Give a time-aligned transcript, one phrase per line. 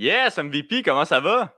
[0.00, 1.52] Yes, MVP, comment ça va?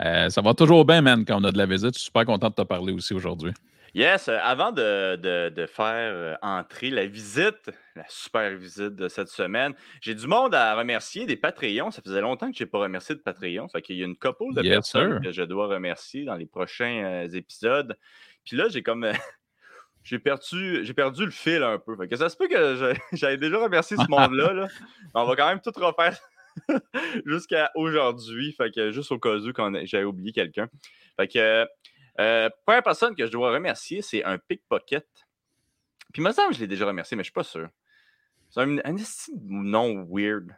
[0.00, 1.94] Euh, ça va toujours bien, man, quand on a de la visite.
[1.94, 3.52] Je suis super content de te parler aussi aujourd'hui.
[3.92, 9.08] Yes, euh, avant de, de- de faire euh, entrer la visite, la super visite de
[9.08, 11.90] cette semaine, j'ai du monde à remercier, des Patreons.
[11.90, 13.68] Ça faisait longtemps que je n'ai pas remercié de Patreon.
[13.68, 15.20] Fait qu'il y a une couple de Yes, personnes sir.
[15.20, 17.96] que je dois remercier dans les prochains épisodes.
[18.44, 19.10] Puis là, j'ai comme.
[20.02, 21.94] J'ai perdu, j'ai perdu le fil un peu.
[21.94, 24.54] Fait que ça se peut que j'avais déjà remercié ce monde-là.
[24.54, 24.68] là.
[25.12, 26.18] On va quand même tout refaire
[27.26, 28.52] jusqu'à aujourd'hui.
[28.52, 30.68] Fait que juste au cas où qu'on a- j'avais oublié quelqu'un.
[31.16, 31.66] Fait que
[32.18, 35.06] euh, première personne que je dois remercier, c'est un pickpocket.
[36.12, 37.68] Puis il me semble que je l'ai déjà remercié, mais je suis pas sûr.
[38.50, 38.96] C'est un, un
[39.42, 40.50] nom weird.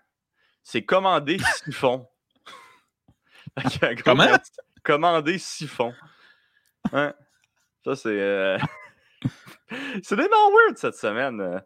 [0.62, 2.08] C'est commander siphon.
[4.04, 4.26] Comment?
[4.84, 5.94] Commander siphon.
[6.90, 8.08] Ça, c'est.
[8.08, 8.58] euh,
[10.02, 11.40] c'est des noms weird cette semaine.
[11.40, 11.58] euh.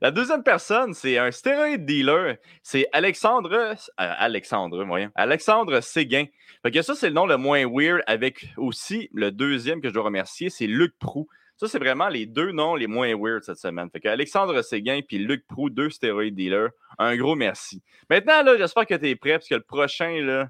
[0.00, 2.36] La deuxième personne, c'est un stéroïde dealer.
[2.62, 3.52] C'est Alexandre.
[3.52, 5.10] euh, Alexandre, voyons.
[5.14, 6.26] Alexandre Séguin.
[6.62, 9.94] Fait que ça, c'est le nom le moins weird avec aussi le deuxième que je
[9.94, 11.28] dois remercier, c'est Luc Prou.
[11.56, 13.90] Ça, c'est vraiment les deux noms les moins weird cette semaine.
[13.90, 16.70] Fait que Alexandre Séguin puis Luc Prou, deux stéroïdes dealers.
[16.98, 17.82] Un gros merci.
[18.08, 20.48] Maintenant, là, j'espère que tu es prêt parce que le prochain, là,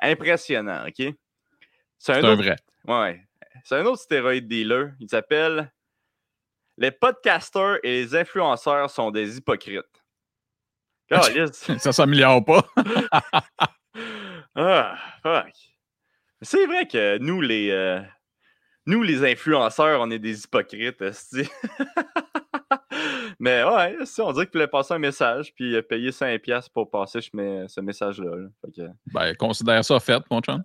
[0.00, 0.94] impressionnant, OK?
[0.96, 1.14] C'est
[1.98, 2.56] C'est un autre- vrai.
[2.86, 3.20] Ouais.
[3.64, 4.92] C'est un autre stéroïde dealer.
[5.00, 5.72] Il s'appelle
[6.80, 9.82] Les podcasters et les influenceurs sont des hypocrites.
[11.78, 12.62] Ça s'améliore pas.
[14.54, 15.52] ah, fuck.
[16.40, 18.00] C'est vrai que nous, les, euh,
[18.86, 21.02] nous, les influenceurs, on est des hypocrites.
[23.40, 26.90] Mais ouais, si on dirait qu'il voulait passer un message, puis euh, payer 5$ pour
[26.90, 28.36] passer ce message-là.
[28.36, 28.48] là.
[28.64, 30.62] Fait que- Ben, considère ça fait, mon chum.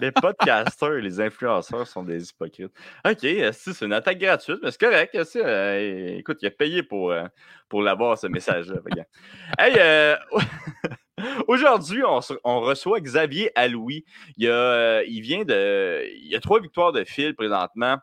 [0.00, 2.72] Les podcasters et les influenceurs sont des hypocrites.
[3.06, 5.16] OK, esti, c'est une attaque gratuite, mais c'est correct.
[5.36, 7.24] euh, écoute, il a payé pour, euh,
[7.68, 8.78] pour l'avoir, ce message-là.
[9.58, 10.16] Hey, euh,
[11.48, 12.02] aujourd'hui,
[12.44, 14.04] on, reçoit Xavier Aloui.
[14.36, 16.04] Il, y a, euh, il vient de.
[16.22, 17.96] Il a trois victoires de fil présentement.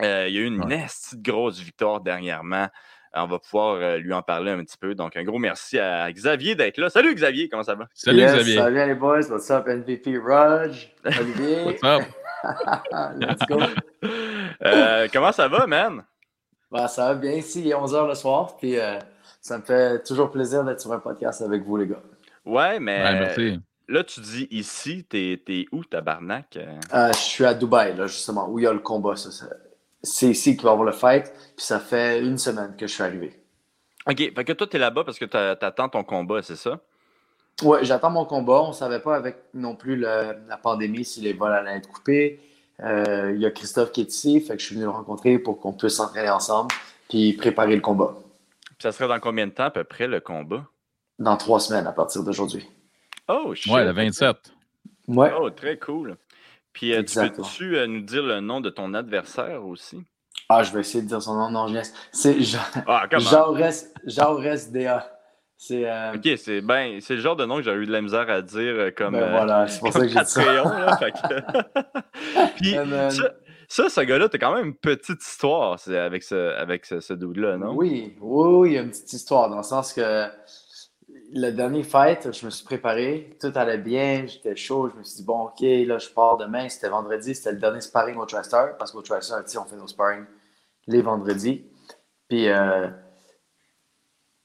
[0.00, 0.86] Euh, il y a eu une Ouais.
[1.14, 2.68] grosse victoire dernièrement.
[3.16, 4.94] On va pouvoir euh, lui en parler un petit peu.
[4.94, 6.90] Donc, un gros merci à Xavier d'être là.
[6.90, 7.86] Salut Xavier, comment ça va?
[7.94, 8.56] Salut, Yes, Xavier.
[8.56, 12.02] Salut les boys, what's up MVP Raj, Olivier, What's up?
[13.16, 13.58] let's go.
[14.64, 16.02] Euh, comment ça va, man?
[16.70, 18.98] Bah, ça va bien ici, il est 11h le soir, puis euh,
[19.40, 22.02] ça me fait toujours plaisir d'être sur un podcast avec vous les gars.
[22.44, 23.60] Ouais, mais Ouais, merci.
[23.88, 26.56] là, tu dis ici, t'es es où, tabarnak?
[26.56, 29.14] Euh, je suis à Dubaï, là, justement, où il y a le combat.
[30.04, 31.24] C'est ici qu'il va y avoir le fight,
[31.56, 33.32] puis ça fait une semaine que je suis arrivé.
[34.08, 36.78] OK, fait que toi, t'es là-bas parce que t'a- t'attends ton combat, c'est ça?
[37.62, 38.62] Ouais, j'attends mon combat.
[38.62, 41.88] On ne savait pas avec non plus le- la pandémie si les vols allaient être
[41.88, 42.40] coupés.
[42.80, 45.38] Euh, Il y a Christophe qui est ici, fait que je suis venu le rencontrer
[45.38, 46.74] pour qu'on puisse s'entraîner ensemble,
[47.08, 48.14] puis préparer le combat.
[48.66, 50.64] Puis ça serait dans combien de temps à peu près le combat?
[51.18, 52.68] Dans trois semaines à partir d'aujourd'hui.
[53.28, 53.72] Oh, shit!
[53.72, 54.36] Ouais, le 27.
[55.06, 55.32] Ouais.
[55.38, 56.16] Oh, très cool.
[56.74, 60.02] Puis, euh, tu peux-tu euh, nous dire le nom de ton adversaire aussi?
[60.48, 61.50] Ah, je vais essayer de dire son nom.
[61.50, 61.94] Non, je laisse.
[62.12, 63.06] C'est Jean- Ah?
[64.06, 65.10] Jaurès DA.
[65.56, 65.88] C'est.
[65.88, 68.28] euh, OK, c'est ben, c'est le genre de nom que j'ai eu de la misère
[68.28, 70.52] à dire comme, ben voilà, c'est pour ça que j'ai dit ça.
[70.52, 73.30] Là, fait que- Puis, Eh ben, ça,
[73.68, 77.56] ça, ce gars-là, t'as quand même une petite histoire avec ce, avec ce, ce dude-là,
[77.56, 77.74] non?
[77.76, 80.26] Oui, oui, oui, il y a une petite histoire dans le sens que
[81.32, 85.16] le dernier fight, je me suis préparé, tout allait bien, j'étais chaud, je me suis
[85.16, 88.76] dit, bon, ok, là, je pars demain, c'était vendredi, c'était le dernier sparring au TriStar,
[88.76, 90.24] parce qu'au sais, on fait nos sparring
[90.86, 91.64] les vendredis.
[92.28, 92.88] Puis, euh,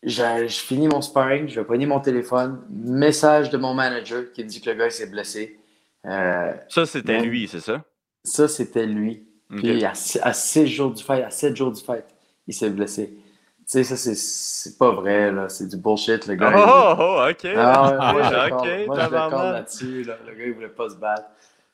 [0.04, 4.44] je, je finis mon sparring, je vais pogner mon téléphone, message de mon manager qui
[4.44, 5.60] me dit que le gars s'est blessé.
[6.06, 7.84] Euh, Ça, c'était lui, c'est ça?
[8.24, 9.26] ça, c'était lui.
[9.50, 12.06] Puis à, à six jours du fight, à sept jours du fight,
[12.48, 13.18] il s'est blessé.
[13.72, 15.48] Tu sais, ça, c'est- c'est pas vrai, là.
[15.48, 16.52] C'est du bullshit, le Oh, gars.
[16.56, 17.46] il- oh, oh, OK.
[17.56, 18.34] Ah ouais, moi, je
[19.54, 20.18] là-dessus, là.
[20.28, 21.26] Le gars, il voulait pas se battre.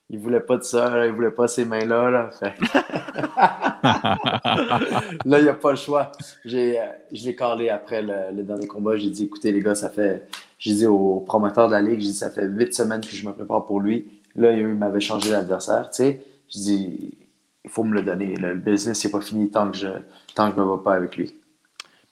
[0.09, 1.05] Il voulait pas de ça, là.
[1.07, 2.09] il voulait pas ces mains-là.
[2.11, 2.29] Là.
[2.37, 2.53] Fait-
[5.25, 6.11] là, il n'y a pas le choix.
[6.43, 6.83] J'ai, euh,
[7.13, 8.97] je l'ai calé après le, le dernier combat.
[8.97, 10.27] J'ai dit, écoutez, les gars, ça fait.
[10.59, 13.25] J'ai dit au promoteur de la ligue, j'ai dit, ça fait huit semaines que je
[13.25, 14.21] me prépare pour lui.
[14.35, 16.21] Là, il m'avait changé d'adversaire, tu sais.
[16.49, 17.17] J'ai dit,
[17.63, 18.35] il faut me le donner.
[18.35, 19.87] Le business n'est pas fini tant que je
[20.35, 21.35] tant que je me vois pas avec lui.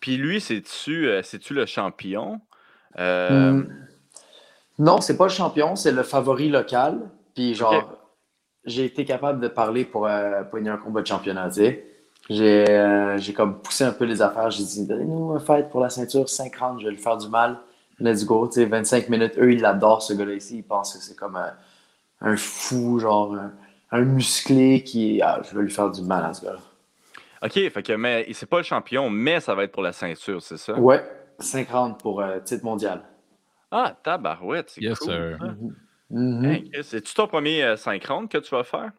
[0.03, 1.21] Puis lui, c'est-tu euh,
[1.51, 2.41] le champion?
[2.99, 3.67] Euh, Hmm.
[4.77, 7.09] Non, c'est pas le champion, c'est le favori local.
[7.33, 7.99] Puis genre,
[8.65, 11.87] j'ai été capable de parler pour euh, un combat de championnat, tu sais.
[12.29, 14.51] J'ai euh, j'ai comme poussé un peu les affaires.
[14.51, 17.29] J'ai dit, donnez-nous un fight pour la ceinture, 5 rounds, je vais lui faire du
[17.29, 17.59] mal.
[18.01, 19.35] Let's go, tu sais, 25 minutes.
[19.37, 20.57] Eux, ils l'adorent, ce gars-là ici.
[20.57, 21.53] Ils pensent que c'est comme un,
[22.19, 23.53] un fou, genre un,
[23.91, 25.21] un musclé qui...
[25.21, 26.59] Ah, je vais lui faire du mal à ce gars-là.
[27.43, 30.41] OK, fait que mais c'est pas le champion, mais ça va être pour la ceinture,
[30.41, 30.73] c'est ça?
[30.79, 31.03] Ouais,
[31.39, 33.03] 5 rounds pour euh, titre mondial.
[33.71, 35.09] Ah, tabarouette, c'est Yes, cool.
[35.09, 35.37] sir.
[35.41, 35.55] ça.
[36.09, 36.45] Mhm.
[36.45, 38.91] Hey, Chris, C'est-tu ton premier euh, 5 rounds que tu vas faire?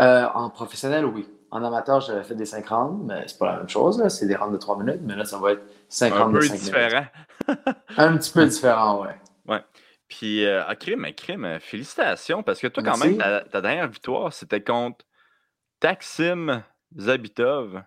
[0.00, 1.28] Euh, en professionnel, oui.
[1.50, 4.00] En amateur, j'avais fait des 5 rounds, mais c'est pas la même chose.
[4.00, 4.08] là.
[4.08, 6.38] C'est des rounds de 3 minutes, mais là, ça va être 5 Un rounds de
[6.38, 6.64] peu 5 minutes.
[6.64, 7.06] différent.
[7.98, 9.60] Un petit peu différent, ouais.
[10.08, 13.08] Puis, euh, ah, crime, crime, félicitations, parce que toi, quand Merci.
[13.08, 15.04] même, ta, ta dernière victoire, c'était contre
[15.80, 16.62] Taksim
[16.98, 17.82] Zabitov.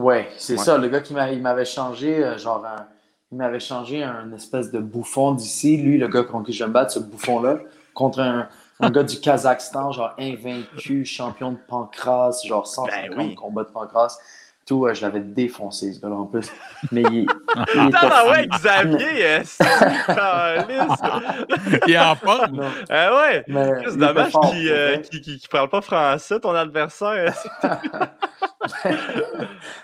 [0.00, 0.64] Ouais, c'est Ouais.
[0.64, 0.78] ça.
[0.78, 2.86] Le gars qui m'avait changé, euh, genre, un-
[3.30, 5.76] il m'avait changé un espèce de bouffon d'ici.
[5.76, 7.58] Lui, le gars contre qui je vais me battre, ce bouffon-là,
[7.94, 8.48] contre un,
[8.80, 13.34] un gars du Kazakhstan, genre invaincu, champion de pancras, genre 150 Ben oui.
[13.34, 14.18] combats de pancras.
[14.64, 16.50] Tout, ouais, je l'avais défoncé, ce gars-là, en plus.
[16.92, 17.26] Mais il,
[17.74, 19.24] il était- Ah ouais, Xavier!
[19.26, 21.04] euh, caliste.
[21.88, 22.56] Il est en forme.
[22.56, 23.44] Non, Ah ouais!
[23.48, 27.34] mais C'est dommage fort, qu'il pour euh, qu'il- qu'il- qu'il parle pas français, ton adversaire.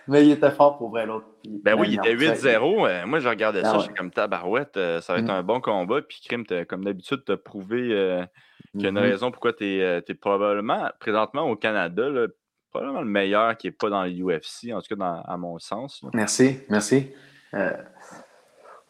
[0.07, 1.27] Mais il était fort pour vrai, l'autre.
[1.43, 2.87] Puis, Ben oui, il était en fait, 8-0.
[2.87, 3.83] Euh, Moi, je regardais Ah ça, ouais.
[3.83, 4.77] j'étais comme tabarouette.
[4.77, 5.31] euh, ça va être Mm.
[5.31, 6.01] un bon combat.
[6.03, 8.25] Puis, Crime, t'as- comme d'habitude, t'as prouvé euh,
[8.73, 9.03] qu'il y a une Mhm.
[9.03, 12.27] raison pourquoi tu es, probablement, présentement au Canada, là,
[12.71, 15.59] probablement le meilleur qui n'est pas dans le UFC, en tout cas dans- à mon
[15.59, 16.03] sens.
[16.03, 16.11] là.
[16.15, 17.11] Merci, merci.
[17.55, 17.71] Euh,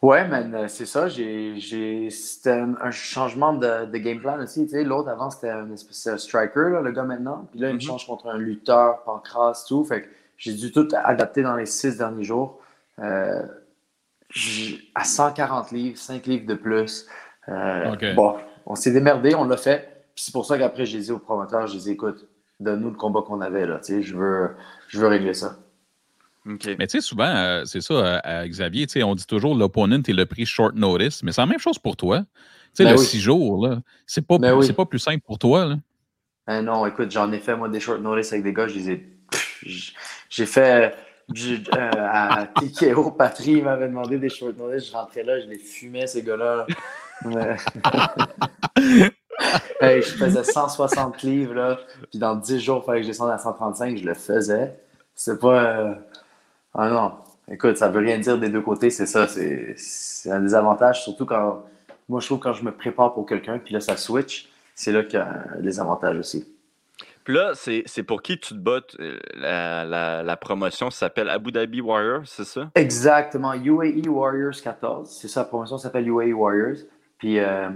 [0.01, 1.07] ouais, man, euh, c'est ça.
[1.07, 4.65] J'ai, j'ai, c'était un, un changement de, de game plan aussi.
[4.65, 7.47] Tu sais, l'autre avant, c'était un espèce de striker, là, le gars maintenant.
[7.51, 7.81] Puis là, il me Mhm.
[7.81, 9.83] change contre un lutteur, pancras, tout.
[9.85, 12.59] Fait que j'ai dû tout adapter dans les six derniers jours.
[12.99, 13.41] Euh,
[14.95, 17.07] à 140 livres, 5 livres de plus.
[17.47, 18.13] Euh.
[18.13, 20.05] Bon, on s'est démerdé, on l'a fait.
[20.13, 22.27] Puis c'est pour ça qu'après, j'ai dit au promoteur, j'ai dit, écoute,
[22.59, 23.77] donne-nous le combat qu'on avait là.
[23.79, 24.55] Tu sais, je veux,
[24.87, 25.57] je veux régler ça.
[26.45, 30.01] Mais tu sais, souvent, euh, c'est ça, euh, Xavier, tu sais, on dit toujours l'opponent
[30.01, 32.19] est le prix short notice, mais c'est la même chose pour toi.
[32.19, 32.25] Tu
[32.73, 33.05] sais, Ben le oui.
[33.05, 34.71] six jours, là, c'est pas, Ben oui.
[34.73, 35.75] pas plus simple pour toi, là.
[36.47, 38.89] Ben non, écoute, j'en ai fait, moi, des short notice avec des gars, je les
[38.91, 38.97] ai.
[39.29, 39.93] pff, j-
[40.29, 40.95] J'ai fait.
[41.75, 45.59] euh, à TKO, Patry, il m'avait demandé des short notice, je rentrais là, je les
[45.59, 46.65] fumais, ces gars-là.
[47.25, 47.57] Mais-
[49.81, 53.31] Hey, je faisais 160 livres, là, puis dans 10 jours, il fallait que je descende
[53.31, 54.77] à 135, je le faisais.
[55.15, 55.63] C'est pas.
[55.79, 55.93] euh,
[56.73, 57.13] Ah non,
[57.49, 59.75] écoute, ça veut rien dire des deux côtés, c'est ça, c'est
[60.31, 61.63] un désavantage, surtout quand.
[62.09, 64.91] Moi, je trouve que quand je me prépare pour quelqu'un, puis là, ça switch, c'est
[64.91, 66.45] là qu'il y a des avantages aussi.
[67.23, 68.81] Puis là, c'est pour qui tu te bats?
[68.99, 72.69] euh, La, la- la promotion s'appelle Abu Dhabi Warrior, c'est ça?
[72.75, 75.09] Exactement, UAE Warriors 14.
[75.09, 76.77] C'est ça, la promotion s'appelle UAE Warriors.
[77.19, 77.69] Puis euh,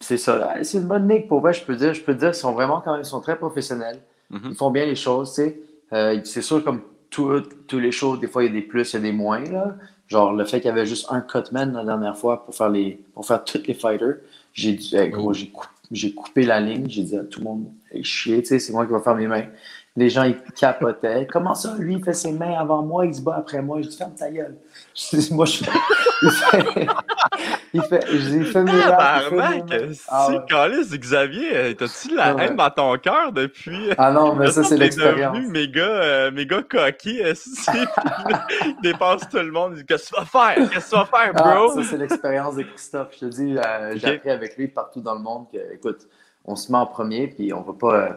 [0.00, 0.64] c'est ça, là.
[0.64, 1.92] c'est une bonne ligue pour vrai, je peux dire.
[1.94, 4.00] Je peux dire qu'ils sont vraiment quand même, ils sont très professionnels.
[4.30, 4.48] Mhm.
[4.50, 5.60] Ils font bien les choses, tu sais.
[5.92, 7.42] Euh, c'est sûr, comme tous
[7.72, 9.40] les shows, des fois il y a des plus, il y a des moins.
[9.40, 9.76] Là.
[10.06, 13.00] Genre le fait qu'il y avait juste un cutman la dernière fois pour faire les
[13.14, 14.16] pour faire tous les fighters.
[14.52, 17.64] J'ai eh, gros, j'ai cou- j'ai coupé la ligne, j'ai dit à tout le monde,
[17.92, 19.44] hey, chier, tu sais, c'est moi qui vais faire mes mains.
[19.96, 21.26] Les gens, ils capotaient.
[21.30, 23.82] Comment ça, lui, il fait ses mains avant moi, il se bat après moi?
[23.82, 24.56] Je dis, ferme ta gueule.
[24.94, 25.70] Je dis, moi, je fais.
[26.22, 26.86] Il fait.
[27.72, 28.04] Il fait.
[28.10, 30.36] J'ai fait mes il fait mes Ah, ouais.
[30.48, 32.44] Calice, Xavier, euh, t'as-tu de la Ah ouais.
[32.44, 33.90] haine dans ton cœur depuis?
[33.96, 35.34] Ah non, mais ça, c'est l'expérience.
[35.34, 39.72] devenu méga, euh, méga coquille, il dépasse tout le monde.
[39.72, 40.70] Il dit, Qu'est-ce que tu vas faire?
[40.70, 41.74] Qu'est-ce que tu vas faire, Ah, bro?
[41.74, 43.08] ça, c'est l'expérience de Christophe.
[43.14, 46.06] Je te dis, euh, j'ai appris avec lui partout dans le monde que, écoute,
[46.44, 48.08] on se met en premier, puis on va pas, euh,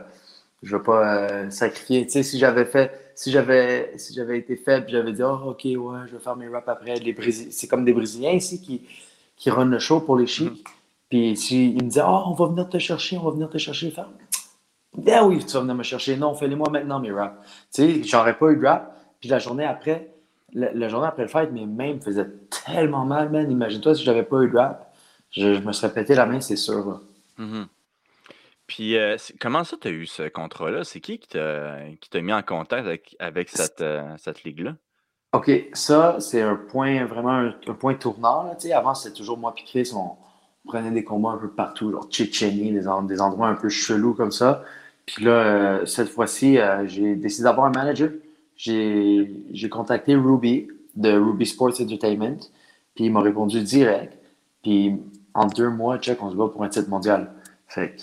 [0.64, 2.06] je vais pas euh, sacrifier.
[2.06, 5.62] Tu sais, si j'avais fait, si j'avais, si j'avais été faible, j'avais dit, oh, ok,
[5.66, 6.96] ouais, je vais faire mes raps après.
[6.96, 8.82] Les Brésil- c'est comme des Brésiliens ici qui,
[9.36, 10.64] qui run le show pour les chics.
[11.10, 13.58] Puis si, ils me disaient, oh, on va venir te chercher, on va venir te
[13.60, 13.92] chercher.
[13.92, 14.10] Faire,
[14.98, 16.16] ben oui, tu vas venir me chercher.
[16.18, 17.36] Non, fais-les-moi maintenant, mes raps.
[17.74, 18.98] Tu sais, j'aurais pas eu de rap.
[19.20, 20.12] Puis la journée après,
[20.54, 22.30] la, la journée après le fight, mes mains me faisaient
[22.66, 23.50] tellement mal, man.
[23.52, 24.94] Imagine-toi si j'avais pas eu de rap.
[25.32, 26.86] Je, je me serais pété la main, c'est sûr.
[26.88, 27.00] là.
[28.74, 30.84] Puis, euh, comment ça, tu as eu ce contrat-là?
[30.84, 34.78] C'est qui qui t'a mis en contact avec, avec cette, euh, cette ligue-là?
[35.34, 38.42] OK, ça, c'est un point, vraiment un, un point tournant.
[38.46, 40.14] Là, avant, c'était toujours moi et Chris, on,
[40.66, 43.70] on prenait des combats un peu partout, genre Tchétchénie, des, en- des endroits un peu
[43.70, 44.64] chelous comme ça.
[45.06, 48.10] Puis là, euh, cette fois-ci, j'ai décidé d'avoir un manager.
[48.56, 52.40] J'ai j'ai contacté Ruby de Ruby Sports Entertainment,
[52.96, 54.18] puis il m'a répondu direct.
[54.64, 54.96] Puis
[55.36, 57.34] en deux mois, check, on se bat pour un titre mondial.
[57.68, 58.02] Fait que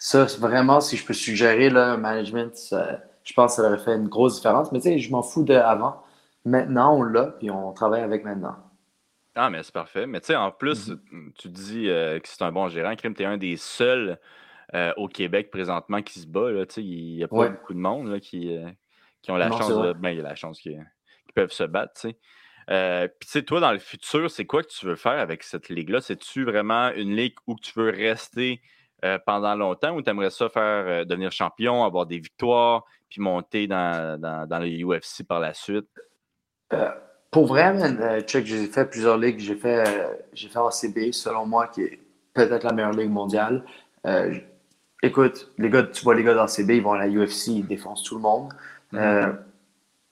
[0.00, 3.94] ça, vraiment, si je peux suggérer un management, ça- je pense que ça aurait fait
[3.94, 4.72] une grosse différence.
[4.72, 6.02] Mais tu sais, je m'en fous de avant.
[6.46, 8.56] Maintenant, on l'a, puis on travaille avec maintenant.
[9.34, 10.06] Ah, mais c'est parfait.
[10.06, 11.32] Mais tu sais, en plus, Mhm.
[11.38, 12.96] tu dis euh, que c'est un bon gérant.
[12.96, 14.18] Crime, tu es un des seuls
[14.74, 16.50] euh, au Québec présentement qui se bat.
[16.50, 16.64] là.
[16.76, 17.50] Il n'y a pas Ouais.
[17.50, 18.70] beaucoup de monde là, qui, euh,
[19.20, 19.92] qui ont la Non, chance de.
[19.92, 20.82] Ben, il y a la chance qu'ils
[21.34, 21.92] peuvent se battre.
[22.00, 23.10] tu sais.
[23.18, 25.68] Puis, tu sais, toi, dans le futur, c'est quoi que tu veux faire avec cette
[25.68, 26.00] ligue-là?
[26.00, 28.62] C'est-tu vraiment une ligue où tu veux rester
[29.04, 33.20] euh, pendant longtemps ou tu aimerais ça faire euh, devenir champion, avoir des victoires, puis
[33.20, 35.88] monter dans, dans, UFC par la suite?
[37.30, 39.38] pour vrai, man, euh, check, j'ai fait plusieurs ligues.
[39.38, 42.00] J'ai fait, euh, j'ai fait ACB, selon moi, qui est
[42.34, 43.64] peut-être la meilleure ligue mondiale.
[44.06, 44.34] Euh,
[45.02, 48.02] écoute, les gars, tu vois les gars d'ACB, ils vont à la UFC, ils défoncent
[48.02, 48.52] tout le monde.
[48.94, 49.32] Euh,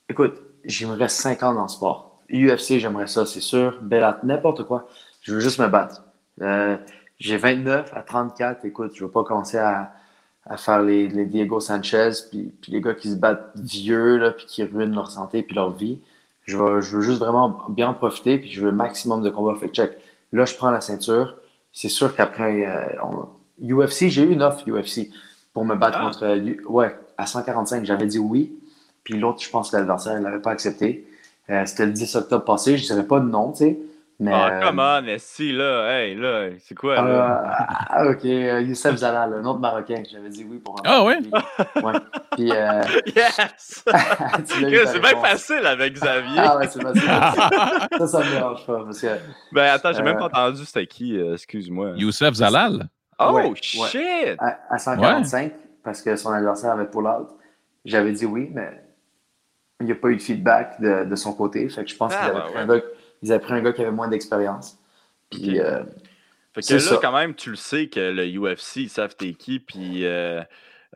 [0.09, 2.21] écoute, j'aimerais 5 ans dans le sport.
[2.30, 3.80] UFC, j'aimerais ça, c'est sûr.
[3.83, 4.88] Bellat, n'importe quoi.
[5.23, 6.04] Je veux juste me battre.
[7.19, 8.65] J'ai 29 à 34.
[8.65, 9.93] Écoute, je veux pas commencer à,
[10.47, 14.31] à faire les, les Diego Sanchez, puis, puis les gars qui se battent vieux, là,
[14.31, 15.99] puis qui ruinent leur santé puis leur vie.
[16.45, 19.31] Je veux, je veux juste vraiment bien en profiter, puis je veux le maximum de
[19.31, 19.59] combats.
[19.59, 19.99] Fait check.
[20.33, 21.37] Là, je prends la ceinture.
[21.73, 23.27] C'est sûr qu'après, euh, on-
[23.61, 25.11] UFC, j'ai eu une offre UFC
[25.53, 26.05] pour me battre Ah.
[26.07, 26.25] contre.
[26.25, 28.53] euh, ouais, à 145, j'avais dit oui.
[29.03, 31.07] Puis l'autre, je pense que l'adversaire ne l'avait pas accepté.
[31.51, 32.77] Euh, C'était le 10 octobre passé.
[32.79, 33.79] Je dirais pas de non, tu sais.
[34.21, 37.87] Mais, Ah, euh, come on, si, là, hey, là, c'est quoi, ah, là?
[37.89, 41.05] ah, ok, euh, Youssef Zalal, un autre Marocain que j'avais dit oui pour un Ah
[41.05, 41.19] ouais?
[41.83, 41.93] Ouais.
[42.35, 42.83] Puis, euh,
[43.15, 43.85] Yes!
[44.45, 45.23] c'est bien réponse.
[45.23, 46.41] facile avec Xavier.
[46.41, 47.07] Ah ouais, c'est facile.
[47.99, 48.85] ça, ça me dérange pas.
[48.85, 49.19] Parce que,
[49.53, 51.93] Ben attends, j'ai même pas entendu c'était qui, euh, excuse-moi.
[51.95, 52.89] Youssef Zalal?
[53.21, 53.55] Oh Ouais, ouais.
[53.63, 54.37] shit!
[54.39, 55.53] à, à 145,
[55.85, 57.29] parce que son adversaire avait pull out,
[57.85, 58.83] j'avais dit oui, mais
[59.81, 61.69] il n'y a pas eu de feedback de, de son côté.
[61.69, 62.83] Fait que je pense Ah, ben pris un gars-
[63.23, 64.79] ils avaient pris un gars qui avait moins d'expérience.
[65.31, 65.83] Puis, euh,
[66.55, 66.99] Fait que là, ça.
[67.01, 70.43] quand même, tu le sais que le UFC, ils savent t'es qui, puis euh,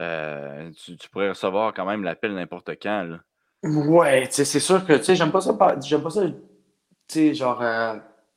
[0.00, 3.04] euh, tu, tu pourrais recevoir quand même l'appel n'importe quand.
[3.04, 3.18] Là.
[3.62, 6.34] Ouais, tu sais, c'est sûr que, tu sais, j'aime pas ça, j'aime pas ça, tu
[7.06, 7.94] sais, genre, euh,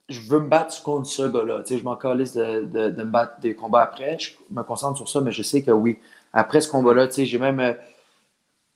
[0.08, 3.04] je veux me battre contre ce gars-là, tu sais, je m'en calisse de, de, de
[3.04, 5.98] me battre des combats après, je me concentre sur ça, mais je sais que oui,
[6.32, 7.76] après ce combat-là, tu sais, j'ai même,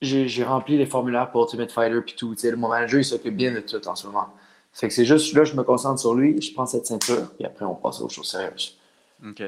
[0.02, 3.06] j'ai j'ai rempli les formulaires pour Ultimate Fighter puis tout, tu sais, mon manager, il
[3.06, 4.30] s'occupe bien de tout en ce moment.
[4.80, 7.46] Fait que c'est juste, là, je me concentre sur lui, je prends cette ceinture, puis
[7.46, 8.78] après, on passe aux choses sérieuses.
[9.26, 9.44] OK.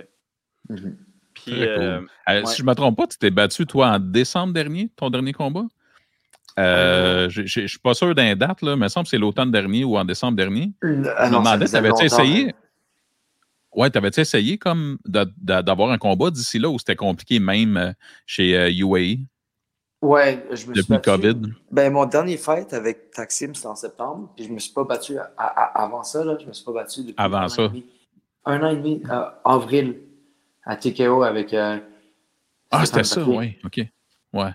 [0.70, 0.98] Mhm.
[1.34, 1.60] Puis, cool.
[1.62, 2.46] euh, Euh, ouais.
[2.46, 5.32] Si je ne me trompe pas, tu t'es battu, toi, en décembre dernier, ton dernier
[5.34, 5.64] combat?
[6.60, 9.18] Euh, Je ne suis pas sûr d'un date, là, mais il me semble que c'est
[9.18, 10.74] l'automne dernier ou en décembre dernier.
[10.84, 12.50] Ah Je me non, t'avais-tu essayé?
[12.50, 12.54] hein.
[13.74, 17.94] Ouais, t'avais-tu essayé comme d'avoir un combat d'ici là ou c'était compliqué même
[18.26, 19.20] chez euh, UAE
[20.02, 21.10] Ouais, je me suis depuis le battu.
[21.22, 21.54] COVID?
[21.70, 24.30] Ben, mon dernier fight avec Taksim, c'était en septembre.
[24.36, 26.24] Puis je me suis pas battu à- à- avant ça.
[26.26, 27.62] Là, je me suis pas battu depuis Avant un ça.
[27.62, 27.86] An et demi.
[28.46, 30.00] Un an et demi, euh, avril,
[30.66, 31.54] à TKO avec.
[31.54, 31.78] euh,
[32.72, 33.58] Ah, c'était ça, oui.
[33.64, 33.82] OK.
[34.34, 34.50] Ouais.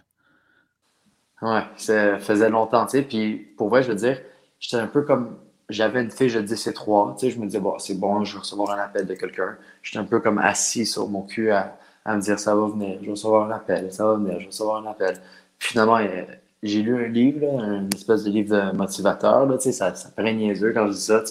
[1.42, 3.02] Ouais, ça faisait longtemps, tu sais.
[3.02, 4.20] Puis pour vrai, je veux dire,
[4.58, 5.38] j'étais un peu comme.
[5.68, 7.14] J'avais une fiche de 10 et 3.
[7.18, 9.58] Tu sais, je me disais, bon, c'est bon, je vais recevoir un appel de quelqu'un.
[9.82, 11.76] J'étais un peu comme assis sur mon cul à,
[12.06, 14.38] à me dire, ça va venir, je vais recevoir un appel, ça va venir, je
[14.38, 15.20] vais recevoir un appel.
[15.58, 16.22] Puis finalement, euh,
[16.62, 19.44] j'ai lu un livre, là, une espèce de livre motivateur.
[19.44, 21.22] Là, ça, ça paraît niaiseux quand je dis ça.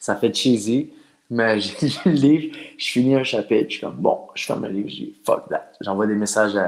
[0.00, 0.92] Ça fait cheesy.
[1.30, 4.64] Mais j'ai lu le livre, je finis un chapitre, je suis comme, bon, je ferme
[4.64, 5.72] le livre, je dis, fuck that.
[5.80, 6.58] J'envoie des messages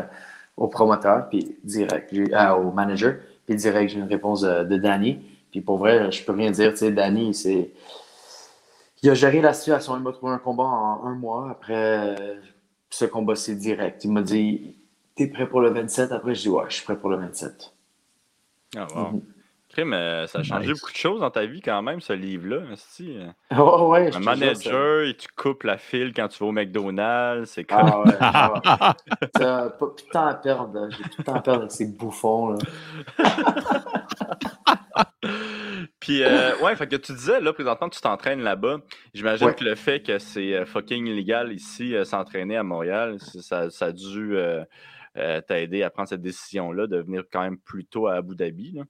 [0.57, 3.17] au promoteur, puis direct, ah, au manager,
[3.47, 5.19] puis direct, j'ai une réponse de, de Danny.
[5.51, 7.71] Puis pour vrai, je peux rien dire, tu sais, Danny, c'est.
[9.03, 11.51] Il a géré la situation, il m'a trouvé un combat en un mois.
[11.51, 12.37] Après, euh,
[12.95, 14.05] ce combat, c'est direct.
[14.05, 14.77] Il m'a dit,
[15.15, 16.13] t'es prêt pour le 27?
[16.13, 17.73] Après, je dis, ouais, je suis prêt pour le 27.
[18.77, 19.09] ah, wow.
[19.13, 19.23] Mhm.
[19.71, 20.81] Crime, euh, ça a changé Nice.
[20.83, 22.59] beaucoup de choses dans ta vie quand même, ce livre-là.
[22.75, 23.17] esti.
[23.59, 27.51] Oh, ouais, Un te manager, et tu coupes la file quand tu vas au McDonald's,
[27.51, 27.89] c'est ça- comme...
[27.91, 28.61] Ah ouais, ah ouais.
[29.33, 30.91] T'as pas plus de temps à perdre, là.
[30.91, 32.59] J'ai plus de temps à perdre avec ces bouffons, là.
[36.03, 38.79] Puis, euh, ouais, fait que tu disais, là, présentement, tu t'entraînes là-bas.
[39.15, 39.55] J'imagine Ouais.
[39.55, 43.85] que le fait que c'est euh, fucking illégal ici, euh, s'entraîner à Montréal, ça, ça
[43.87, 44.65] a dû euh,
[45.47, 48.73] t'aider à prendre cette décision-là de venir quand même plus tôt à Abu Dhabi.
[48.73, 48.83] Là.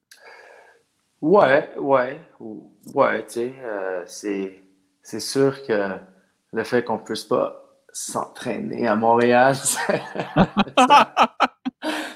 [1.21, 3.53] Ouais, ouais, ou- ouais, tu
[4.07, 4.63] sais,
[5.03, 5.91] c'est, sûr que
[6.51, 9.53] le fait qu'on puisse pas s'entraîner à Montréal,
[10.77, 11.35] ça,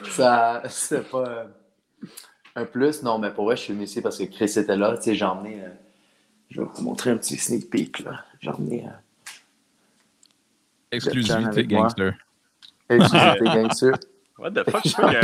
[0.09, 1.45] ça, c'est pas
[2.57, 3.03] un plus.
[3.03, 5.15] Non, mais pour vrai, je suis venu ici parce que Chris était là, tu sais,
[5.15, 5.69] j'ai emmené, euh,
[6.49, 8.23] je vais vous montrer un petit sneak peek, là.
[8.41, 8.89] J'ai emmené, euh,
[10.91, 12.13] Exclusivité gangster.
[12.89, 13.91] exclusivité gangster.
[14.39, 14.83] What the fuck?
[14.83, 15.19] Pourquoi,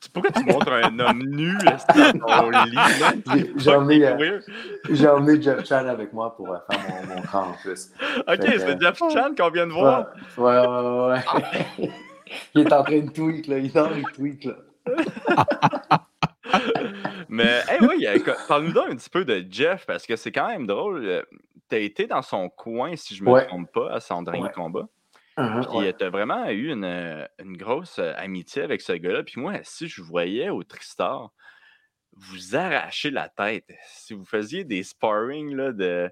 [0.00, 2.74] tu- pourquoi tu montres un homme nu dans ton lit?
[2.74, 3.12] là?
[3.56, 4.40] J'ai- emmené, euh.
[4.90, 7.90] J'ai emmené Jeff Chan avec moi pour euh, faire mon, mon camp en plus.
[8.28, 10.06] Ok, c'est Jeff Chan qu'on vient de Ouais, voir.
[10.36, 11.24] ouais, ouais,
[11.78, 11.90] ouais.
[12.54, 13.58] Il est en train de tweet, là.
[13.58, 14.54] Il est en train de tweet, là.
[17.28, 20.48] Mais, hey, oui, euh, parle-nous donc un petit peu de Jeff, parce que c'est quand
[20.48, 21.04] même drôle.
[21.04, 21.22] euh,
[21.68, 23.46] T'as été dans son coin, si je me Ouais.
[23.46, 24.50] trompe pas, à son dernier Ouais.
[24.50, 24.88] combat.
[25.38, 25.88] Uh-huh, Puis ouais.
[25.88, 29.22] euh, t'as vraiment eu une, une grosse amitié avec ce gars-là.
[29.22, 31.30] Puis moi, si je vous voyais au Tristar,
[32.16, 33.66] vous arrachez la tête.
[33.86, 36.10] Si vous faisiez des sparring là, de,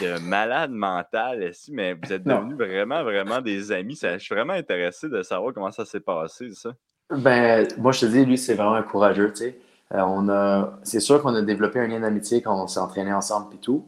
[0.00, 2.40] de malade mental, si, mais vous êtes Non.
[2.40, 3.96] devenus vraiment, vraiment des amis.
[3.96, 6.74] Ça, je suis vraiment intéressé de savoir comment ça s'est passé, ça.
[7.10, 9.58] Ben, moi, je te dis, lui, c'est vraiment un courageux, tu sais.
[9.94, 13.12] Euh, on a, c'est sûr qu'on a développé un lien d'amitié quand on s'est entraîné
[13.12, 13.84] ensemble et tout.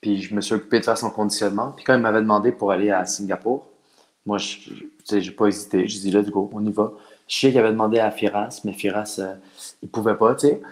[0.00, 1.72] Puis je me suis occupé de faire son conditionnement.
[1.74, 3.66] Puis quand il m'avait demandé pour aller à Singapour,
[4.26, 4.70] moi, je
[5.12, 5.86] n'ai pas hésité.
[5.86, 6.92] Je dis, let's go, on y va.
[7.28, 9.34] Je sais qu'il avait demandé à Firas, mais Firas, euh,
[9.82, 10.62] il pouvait pas, tu sais.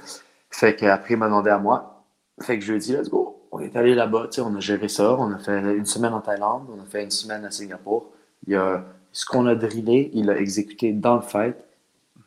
[0.51, 2.05] Fait qu'après, il m'a demandé à moi.
[2.41, 3.41] Fait que je lui ai dit, let's go.
[3.53, 5.15] On est allé là-bas, tu sais, on a géré ça.
[5.19, 8.11] On a fait une semaine en Thaïlande, on a fait une semaine à Singapour.
[8.47, 11.57] Il a, ce qu'on a drillé, il a exécuté dans le fight.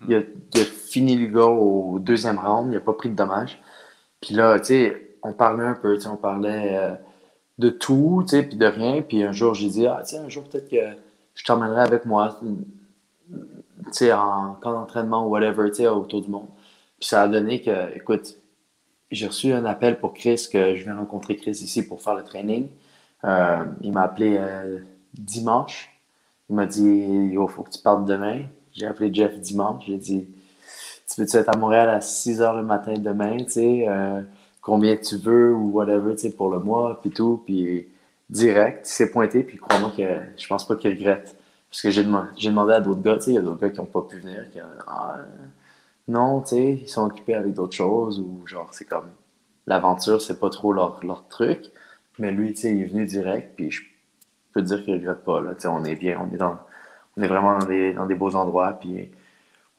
[0.08, 0.22] Il a,
[0.96, 3.62] fini le gars au deuxième round, il n'a pas pris de dommages.
[4.22, 6.96] Puis là, tu sais, on parlait un peu, on parlait euh,
[7.58, 9.02] de tout, tu sais, puis de rien.
[9.02, 10.98] Puis un jour, j'ai dit, ah, tiens, un jour, peut-être que
[11.34, 12.48] je t'emmènerai avec moi, tu
[13.92, 16.48] sais, en camp d'entraînement ou whatever, tu sais, autour du monde.
[16.98, 18.38] Puis ça a donné que, écoute,
[19.12, 22.24] j'ai reçu un appel pour Chris, que je viens rencontrer Chris ici pour faire le
[22.24, 22.70] training.
[23.26, 24.80] Euh, il m'a appelé euh,
[25.14, 25.92] dimanche.
[26.50, 28.44] Il m'a dit, il faut que tu partes demain.
[28.72, 29.84] J'ai appelé Jeff dimanche.
[29.88, 30.30] J'ai dit,
[31.10, 34.22] tu veux-tu être à Montréal à 6 h le matin demain, tu sais, euh,
[34.62, 37.44] combien tu veux ou whatever, tu sais, pour le mois, puis tout.
[37.46, 37.88] Puis
[38.30, 40.04] direct, il s'est pointé, puis crois-moi que
[40.38, 41.36] je pense pas qu'il regrette.
[41.70, 43.70] Parce que j'ai demandé, demandé, à d'autres gars, tu sais, il y a d'autres gars
[43.70, 45.18] qui n'ont pas pu venir, qui ah,
[46.08, 49.10] non, tu sais, ils sont occupés avec d'autres choses, ou genre, c'est comme,
[49.68, 51.66] l'aventure, c'est pas trop leur, leur truc.
[52.20, 53.84] Mais lui, tu sais, il est venu direct, puis je
[54.54, 56.58] peux te dire qu'il regrette pas, là, tu sais, on est bien, on est dans,
[57.18, 59.12] on est vraiment dans des, dans des beaux endroits, puis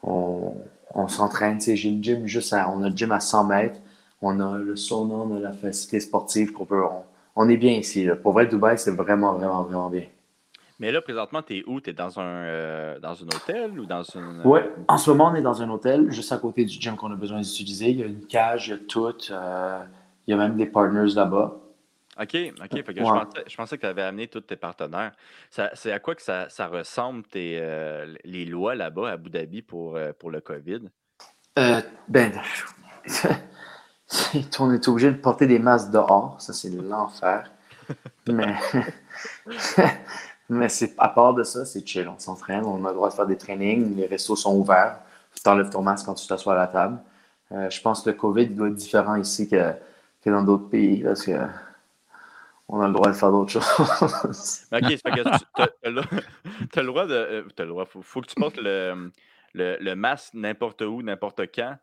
[0.02, 0.54] on,
[0.94, 3.44] on s'entraîne, tu sais, j'ai le gym juste à, on a le gym à 100
[3.44, 3.80] mètres,
[4.22, 6.82] on a le sauna, on a la facilité sportive qu'on peut,
[7.34, 10.04] on, est bien ici, Pour vrai, Dubaï, c'est vraiment, vraiment, vraiment bien.
[10.78, 11.80] Mais là, présentement, tu es où?
[11.80, 14.42] Tu es dans un, euh, dans un hôtel ou dans une.
[14.44, 17.10] Oui, en ce moment, on est dans un hôtel, juste à côté du gym qu'on
[17.10, 17.90] a besoin d'utiliser.
[17.90, 19.06] Il y a une cage, il y a tout.
[19.30, 19.78] Euh,
[20.26, 21.56] il y a même des partners là-bas.
[22.18, 22.82] OK, OK.
[23.46, 25.12] je, pensais, que tu avais amené tous tes partenaires.
[25.50, 29.98] C'est à quoi que ça, ressemble tes, euh, les lois là-bas à Abu Dhabi pour,
[30.18, 30.82] pour le COVID?
[32.08, 32.32] ben,
[34.58, 36.36] on est obligé de porter des masques dehors.
[36.40, 37.50] Ça, c'est l'enfer.
[38.26, 38.54] Mais.
[40.48, 42.08] Mais c'est à part de ça, c'est chill.
[42.08, 45.00] On s'entraîne, on a le droit de faire des trainings, les restos sont ouverts.
[45.42, 46.98] Tu enlèves ton masque quand tu t'assois à la table.
[47.52, 49.72] Euh, je pense que le COVID doit être différent ici que,
[50.22, 51.32] que dans d'autres pays parce que
[52.68, 53.66] on a le droit de faire d'autres choses.
[54.72, 55.90] ok, c'est que tu as,
[56.82, 57.14] le droit de.
[57.14, 59.12] Euh, as le droit, faut, faut, que tu portes le,
[59.54, 61.76] le, le masque n'importe où, n'importe quand,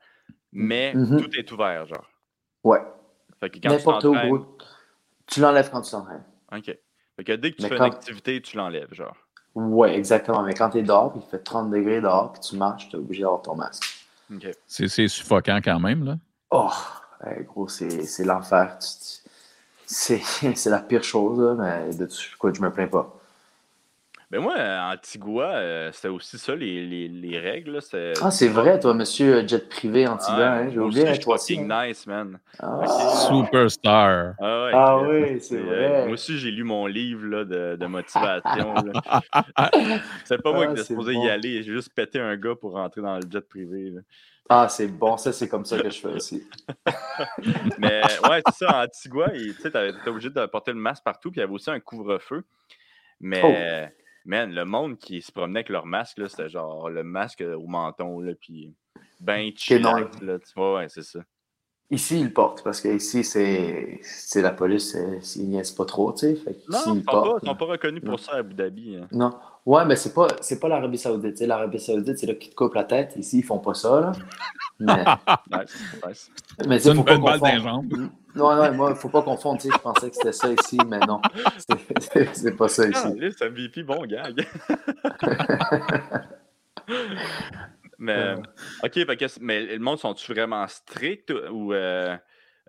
[0.51, 1.21] mais mm-hmm.
[1.21, 2.09] tout est ouvert, genre.
[2.63, 2.81] Ouais.
[3.63, 4.57] N'importe où,
[5.27, 6.23] tu l'enlèves quand tu t'entraînes.
[6.51, 6.77] OK.
[7.15, 9.15] Fait que dès que tu fais une activité, tu l'enlèves, genre.
[9.55, 10.43] Ouais, exactement.
[10.43, 12.99] Mais quand tu es dehors, il fait 30 degrés dehors, puis tu marches, tu es
[12.99, 13.83] obligé d'avoir ton masque.
[14.65, 16.17] C'est suffocant quand même, là.
[16.49, 16.71] Oh,
[17.45, 18.77] gros, c'est l'enfer.
[20.55, 22.07] C'est la pire chose, mais de
[22.39, 23.22] quoi je me plains pas.
[24.33, 24.55] Mais moi,
[24.91, 27.77] Antigua, euh, c'était aussi ça, les, les, les règles.
[28.19, 30.53] Ah, c'est vrai, toi, monsieur jet privé Antigua.
[30.53, 31.13] hein, J'ai oublié.
[31.13, 31.59] Je toi aussi.
[31.59, 32.39] nice, man.
[32.57, 32.81] Ah.
[33.29, 34.33] Superstar.
[34.41, 36.05] Ah, ah oui, c'est vrai.
[36.05, 38.73] Moi aussi, j'ai lu mon livre là, de, de motivation.
[40.25, 41.61] c'est pas moi qui étais supposé y aller.
[41.61, 43.93] J'ai juste pété un gars pour rentrer dans le jet privé.
[44.49, 46.43] Ah, c'est bon, ça, c'est comme ça que je fais aussi.
[47.77, 51.41] Mais ouais, c'est ça, Antigua, tu étais obligé de porter le masque partout, puis il
[51.41, 52.43] y avait aussi un couvre-feu.
[53.19, 53.41] Mais.
[53.43, 57.67] Oh man, le monde qui se promenait avec leur masque, c'était genre le masque au
[57.67, 58.73] menton, là, puis
[59.19, 61.19] ben chill, là, tu vois, ouais, c'est ça.
[61.89, 64.97] Ici, ils le portent, parce qu'ici, c'est la police,
[65.35, 66.33] ils niaisent pas trop, tu sais.
[66.69, 68.95] Non, ils ne sont, sont, pas reconnus pour ça à Abu Dhabi.
[68.95, 69.07] Hein.
[69.11, 69.31] Non.
[69.65, 71.39] Ouais, mais c'est pas, pas l'Arabie Saoudite.
[71.41, 73.13] L'Arabie Saoudite, c'est là qui te coupe la tête.
[73.15, 74.11] Ici, ils font pas ça, là.
[74.79, 75.05] Mais,
[76.67, 77.93] mais c'est une bonne balle dans les jambes.
[78.35, 79.61] Non, non, moi, il faut pas confondre.
[79.61, 81.21] Je pensais que c'était ça ici, mais non.
[82.33, 83.07] C'est pas ça ici.
[83.21, 84.45] Ah, c'est un VP, bon gag.
[87.99, 88.33] mais,
[88.83, 88.99] OK,
[89.39, 91.71] mais le monde sont-tu vraiment stricts ou.
[91.71, 92.17] Euh,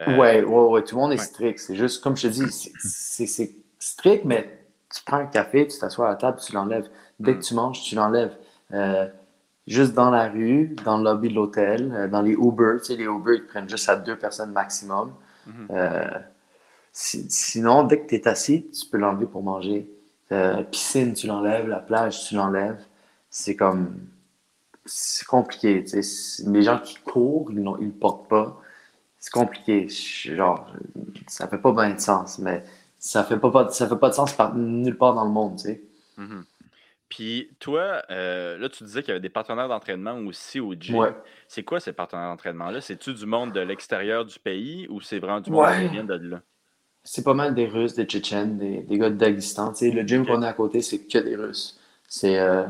[0.02, 1.58] euh, Ouais, ouais, ouais, tout le monde est strict.
[1.58, 4.63] C'est juste, comme je te dis, c'est strict, mais
[4.94, 6.88] tu prends un café, tu t'assois à la table, tu l'enlèves.
[7.18, 8.36] Dès que tu manges, tu l'enlèves.
[8.72, 9.08] Euh,
[9.66, 12.76] juste dans la rue, dans le lobby de l'hôtel, euh, dans les Uber.
[12.78, 15.12] Tu sais, les Uber, ils prennent juste à deux personnes maximum.
[15.46, 15.68] Mhm.
[15.70, 16.18] Euh,
[16.92, 19.90] sinon, dès que tu es assis, tu peux l'enlever pour manger.
[20.70, 21.68] Piscine, tu l'enlèves.
[21.68, 22.82] La plage, tu l'enlèves.
[23.30, 23.98] C'est comme.
[24.84, 25.84] C'est compliqué.
[25.84, 26.42] Tu sais.
[26.48, 28.60] Les gens qui courent, ils ne le portent pas.
[29.18, 29.88] C'est compliqué.
[29.88, 30.66] Genre,
[31.26, 32.64] ça fait pas bien de sens, mais
[33.04, 35.56] ça fait pas, ça fait pas de sens nulle part dans le monde.
[35.56, 35.82] Tu sais.
[36.16, 36.42] Mhm.
[37.10, 41.12] Puis toi, euh, là, tu disais qu'il y avait des partenaires d'entraînement aussi au gym.
[41.46, 42.80] C'est quoi ces partenaires d'entraînement-là?
[42.80, 46.14] C'est-tu du monde de l'extérieur du pays ou c'est vraiment du monde qui vient de
[46.14, 46.40] là?
[47.02, 49.74] C'est pas mal des Russes, des Tchétchènes, des, des gars de Daghestan.
[49.82, 51.78] le gym qu'on a à côté, c'est que des Russes.
[52.08, 52.64] C'est euh,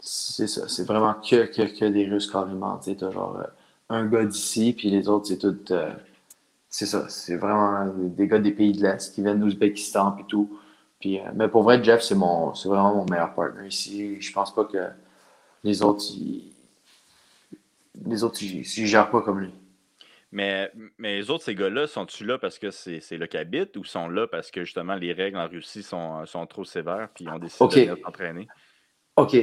[0.00, 0.66] ça.
[0.66, 2.76] C'est vraiment que, que, que, des Russes carrément.
[2.78, 3.46] Tu genre euh,
[3.88, 5.56] un gars d'ici, puis les autres, c'est tout.
[6.76, 7.08] C'est ça.
[7.08, 10.58] C'est vraiment des gars des pays de l'Est qui viennent d'Ouzbékistan, puis tout.
[10.98, 14.20] Puis, euh, mais pour vrai, Jeff, c'est mon, c'est vraiment mon meilleur partner ici.
[14.20, 14.88] Je pense pas que
[15.62, 16.52] les autres, ils,
[18.04, 19.54] les autres, ils, ils gèrent pas comme lui.
[20.32, 23.76] Mais, mais les autres, ces gars-là, sont-tu là parce que c'est c'est là qu'ils habitent
[23.76, 27.28] ou sont là parce que justement les règles en Russie sont, sont trop sévères puis
[27.28, 27.74] on décide Ok.
[27.76, 28.48] de venir s'entraîner?
[29.14, 29.36] OK.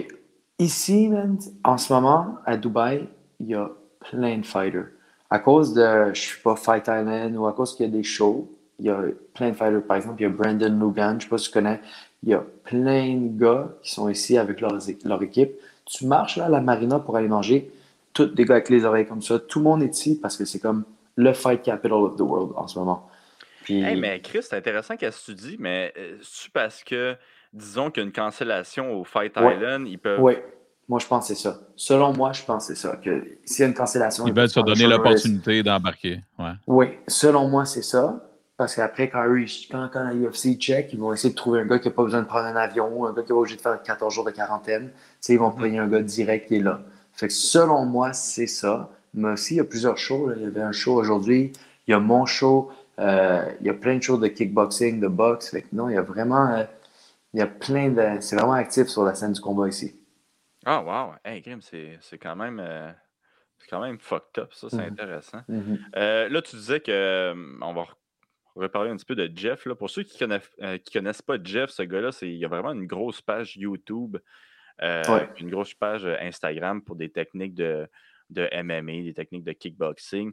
[0.60, 3.08] Ici, man, en ce moment, à Dubaï,
[3.40, 4.90] il y a plein de fighters.
[5.32, 8.04] À cause de, je suis pas Fight Island ou à cause qu'il y a des
[8.04, 8.48] shows,
[8.80, 9.02] il y a
[9.34, 9.82] plein de fighters.
[9.84, 11.80] Par exemple, il y a Brandon Lugan, je sais pas si tu connais.
[12.24, 15.52] Il y a plein de gars qui sont ici avec leur, leur équipe.
[15.86, 17.72] Tu marches là à la marina pour aller manger,
[18.14, 19.40] tous des gars avec les oreilles comme ça.
[19.40, 20.84] Tout le monde est ici parce que c'est comme
[21.16, 23.08] le fight capital of the world en ce moment.
[23.64, 27.16] Puis, Hey, mais Chris, c'est intéressant qu'est-ce que tu dis, mais euh, c'est parce que,
[27.54, 29.56] disons qu'il y a une cancellation au Fight Ouais.
[29.56, 30.20] Island, ils peuvent.
[30.22, 30.34] oui,
[30.92, 31.58] moi je pense que c'est ça.
[31.78, 32.98] Selon moi, je pense que c'est ça.
[32.98, 36.20] Que s'il y a une cancellation, Ils veulent se donner l'opportunité d'embarquer.
[36.38, 36.52] Ouais.
[36.68, 38.04] Oui, selon moi, c'est ça.
[38.58, 41.66] Parce qu'après, quand, eux, quand, quand la UFC check, ils vont essayer de trouver un
[41.66, 43.62] gars qui n'a pas besoin de prendre un avion, un gars qui va obligé de
[43.62, 44.92] faire 14 jours de quarantaine.
[45.30, 46.82] Ils vont payer un gars direct qui est là.
[47.14, 48.90] Fait que selon moi, c'est ça.
[49.14, 50.28] Mais aussi, il y a plusieurs shows.
[50.30, 50.36] là.
[50.38, 51.54] Il y avait un show aujourd'hui.
[51.88, 52.70] Il y a mon show.
[53.00, 55.50] euh, il y a plein de shows de kickboxing, de boxe.
[55.52, 56.48] Fait que non, il y a vraiment.
[56.54, 56.64] euh,
[57.34, 58.04] il y a plein de.
[58.20, 59.96] C'est vraiment actif sur la scène du combat ici.
[60.66, 61.16] Ah, wow!
[61.24, 62.60] Hey, Grim, c'est c'est quand même.
[62.60, 62.92] euh,
[63.58, 64.92] c'est quand même fucked up, ça, c'est Mhm.
[64.92, 65.42] intéressant.
[65.96, 66.92] Euh, là, tu disais que.
[66.92, 67.96] euh, on va re-
[68.56, 69.66] reparler un petit peu de Jeff.
[69.66, 69.76] Là.
[69.76, 72.72] Pour ceux qui connaissent, euh, qui connaissent pas Jeff, ce gars-là, c'est- il a vraiment
[72.74, 74.18] une grosse page YouTube,
[74.82, 75.30] euh, Ouais.
[75.40, 77.88] une grosse page euh, Instagram pour des techniques de,
[78.30, 80.32] de MMA, des techniques de kickboxing.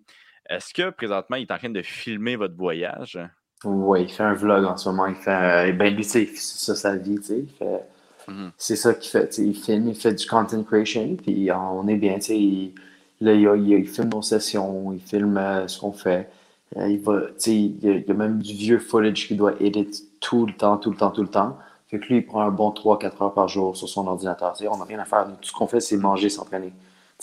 [0.49, 3.19] Est-ce que présentement, il est en train de filmer votre voyage?
[3.65, 5.07] Oui, il fait un vlog en ce moment.
[5.07, 5.31] Il fait.
[5.31, 7.39] euh, ben, lui, tu sais, c'est ça sa vie, tu sais.
[7.41, 7.83] Il fait.
[8.29, 8.53] Mhm.
[8.59, 9.39] C'est ça qu'il fait.
[9.39, 12.19] Il filme, il fait du content creation, puis on est bien.
[12.29, 12.75] Il,
[13.21, 16.31] là, il, il- il filme nos sessions, il filme euh, ce qu'on fait.
[16.77, 19.55] Euh, il, va, il, y a, il y a même du vieux footage qu'il doit
[19.61, 21.59] edit tout le temps, tout le temps, tout le temps.
[21.89, 24.53] Fait que lui, il prend un bon 3-4 heures par jour sur son ordinateur.
[24.53, 25.27] Tu sais, on n'a rien à faire.
[25.41, 26.73] Tout ce qu'on fait, c'est manger, s'entraîner.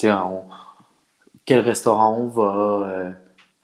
[0.03, 0.43] On-
[1.45, 2.43] quel restaurant on va,
[2.87, 3.11] euh,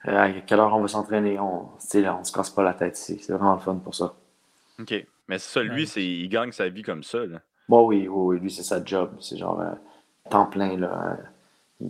[0.08, 1.38] euh, à quelle heure on va s'entraîner.
[1.38, 3.18] On, on se casse pas la tête ici.
[3.20, 4.14] C'est vraiment le fun pour ça.
[4.80, 5.06] OK.
[5.28, 7.24] Mais ça, lui, c'est, il gagne sa vie comme ça.
[7.24, 7.40] Là.
[7.68, 9.12] Bon, oui, oui, oui, lui, c'est sa job.
[9.20, 9.72] C'est genre euh,
[10.30, 11.18] temps plein, là.
[11.82, 11.86] Euh,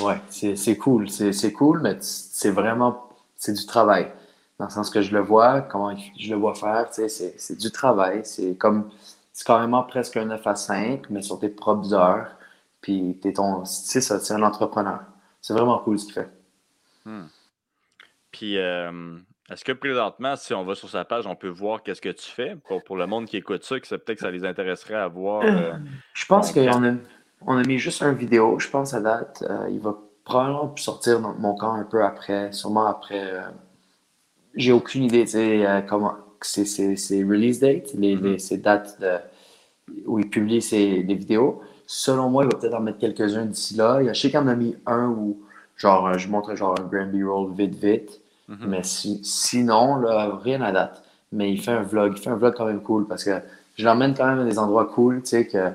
[0.00, 1.08] Ouais, c'est c'est cool.
[1.08, 3.08] C'est c'est cool, mais c'est vraiment...
[3.36, 4.12] C'est du travail.
[4.58, 7.34] Dans le sens que je le vois, comment je le vois faire, tu sais, c'est
[7.38, 8.22] c'est du travail.
[8.24, 8.90] C'est comme...
[9.32, 12.36] C'est carrément presque un 9 à 5, mais sur tes propres heures.
[12.80, 13.64] Puis t'es ton...
[13.64, 15.00] C'est ça, c'est un entrepreneur.
[15.40, 16.30] C'est vraiment cool ce qu'il fait.
[18.32, 19.18] Puis, euh,
[19.50, 22.30] est-ce que présentement, si on va sur sa page, on peut voir qu'est-ce que tu
[22.30, 22.56] fais?
[22.66, 25.44] Pour, pour le monde qui écoute ça, que peut-être que ça les intéresserait à voir.
[25.44, 25.72] euh,
[26.14, 26.92] Je pense qu'on a,
[27.42, 29.44] on a mis juste un vidéo, je pense, à date.
[29.48, 33.22] Euh, il va probablement sortir dans mon camp un peu après, sûrement après.
[33.32, 33.42] euh,
[34.54, 36.14] j'ai aucune idée, tu sais, euh, comment.
[36.42, 36.64] C'est,
[37.24, 39.16] release date, les, les- ces dates de,
[40.06, 41.62] où il publie ses, les vidéos.
[41.86, 44.00] Selon moi, il va peut-être en mettre quelques-uns d'ici là.
[44.06, 45.40] Je sais qu'il en a mis un où,
[45.76, 48.20] genre, euh, je montre genre un grand B-roll vite, vite.
[48.48, 48.66] Mhm.
[48.68, 51.02] Mais si- sinon, là, rien à date.
[51.32, 52.14] Mais il fait un vlog.
[52.16, 53.40] Il fait un vlog quand même cool parce que
[53.76, 55.72] je l'emmène quand même à des endroits cool, tu sais, que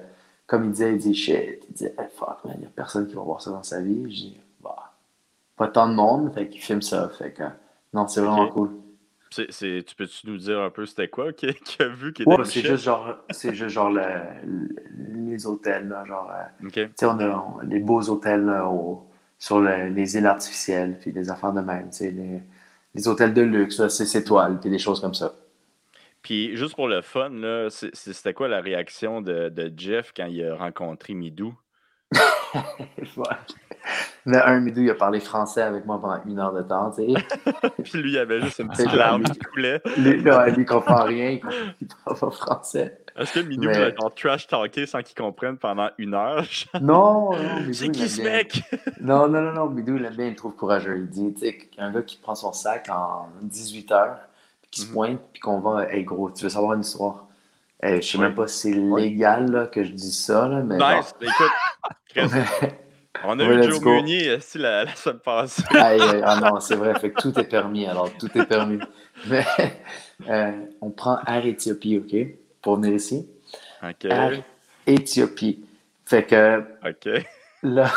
[0.47, 1.59] comme il disait, il dit shit.
[1.69, 3.81] Il dit, hey, fuck, man, il n'y a personne qui va voir ça dans sa
[3.81, 4.03] vie.
[4.03, 4.93] Je dis, bah,
[5.57, 7.09] pas tant de monde, fait qu'il filme ça.
[7.09, 7.43] Fait que,
[7.93, 8.71] non, c'est vraiment cool.
[9.29, 12.23] C'est, c'est- tu peux-tu nous dire un peu c'était quoi qu'il qui a vu qui
[12.25, 12.71] Ouais, était c'est Michel?
[12.71, 14.03] juste genre, c'est juste genre le-
[14.45, 16.73] le- les hôtels, là, genre, euh, OK.
[16.73, 19.05] tu sais, on a on- les beaux hôtels là, au-
[19.39, 22.41] sur le- les îles artificielles, puis des affaires de même, tu sais, les,
[22.93, 25.33] les hôtels de luxe, là, c'est étoiles, puis des choses comme ça.
[26.21, 30.45] Puis, juste pour le fun, là, c'était quoi la réaction de, de Jeff quand il
[30.45, 31.53] a rencontré Midou?
[33.17, 34.37] Ouais.
[34.43, 37.25] Un Midou, il a parlé français avec moi pendant une heure de temps, tu sais.
[37.83, 39.81] Puis lui, il avait juste une petite larme qui coulait.
[39.97, 43.00] Lui, il comprend rien, il comprend, il parle pas français.
[43.21, 46.43] Est-ce que Midou Mais- a genre trash talké sans qu'il comprenne pendant une heure?
[46.81, 48.63] Non, non, C'est qui ce mec?
[48.99, 50.97] Non, non, non, non, Midou, il aime bien, il le trouve courageux.
[50.97, 54.17] Il dit, tu sais, qu'un gars qui prend son sac en 18 heures,
[54.61, 54.93] puis qui se Mhm.
[54.93, 57.27] pointe, puis qu'on va, hey gros, tu veux savoir une histoire?
[57.83, 61.13] Je sais même pas si c'est légal là, que je dis ça, là, mais Nice!
[61.19, 61.51] Écoute,
[62.09, 62.29] Chris,
[63.25, 63.81] on a Ouais, eu Joe.
[63.81, 65.63] Meunier ici la, la semaine passée.
[65.77, 68.79] Aïe, ah non, c'est vrai, fait que tout est permis, alors tout est permis.
[69.27, 69.45] Mais
[70.29, 72.15] euh, on prend Air Éthiopie, OK,
[72.61, 73.27] pour venir ici.
[73.83, 74.07] OK.
[74.87, 75.63] Éthiopie.
[76.05, 77.23] Fait que OK.
[77.63, 77.89] là,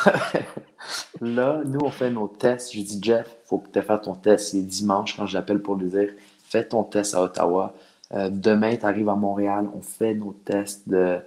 [1.21, 2.73] là, nous, on fait nos tests.
[2.75, 4.51] Je dis, Jeff, faut que tu fasses ton test.
[4.51, 6.11] C'est dimanche quand je l'appelle pour lui dire,
[6.49, 7.75] fais ton test à Ottawa.
[8.13, 11.19] Euh, demain, tu arrives à Montréal, on fait nos tests de.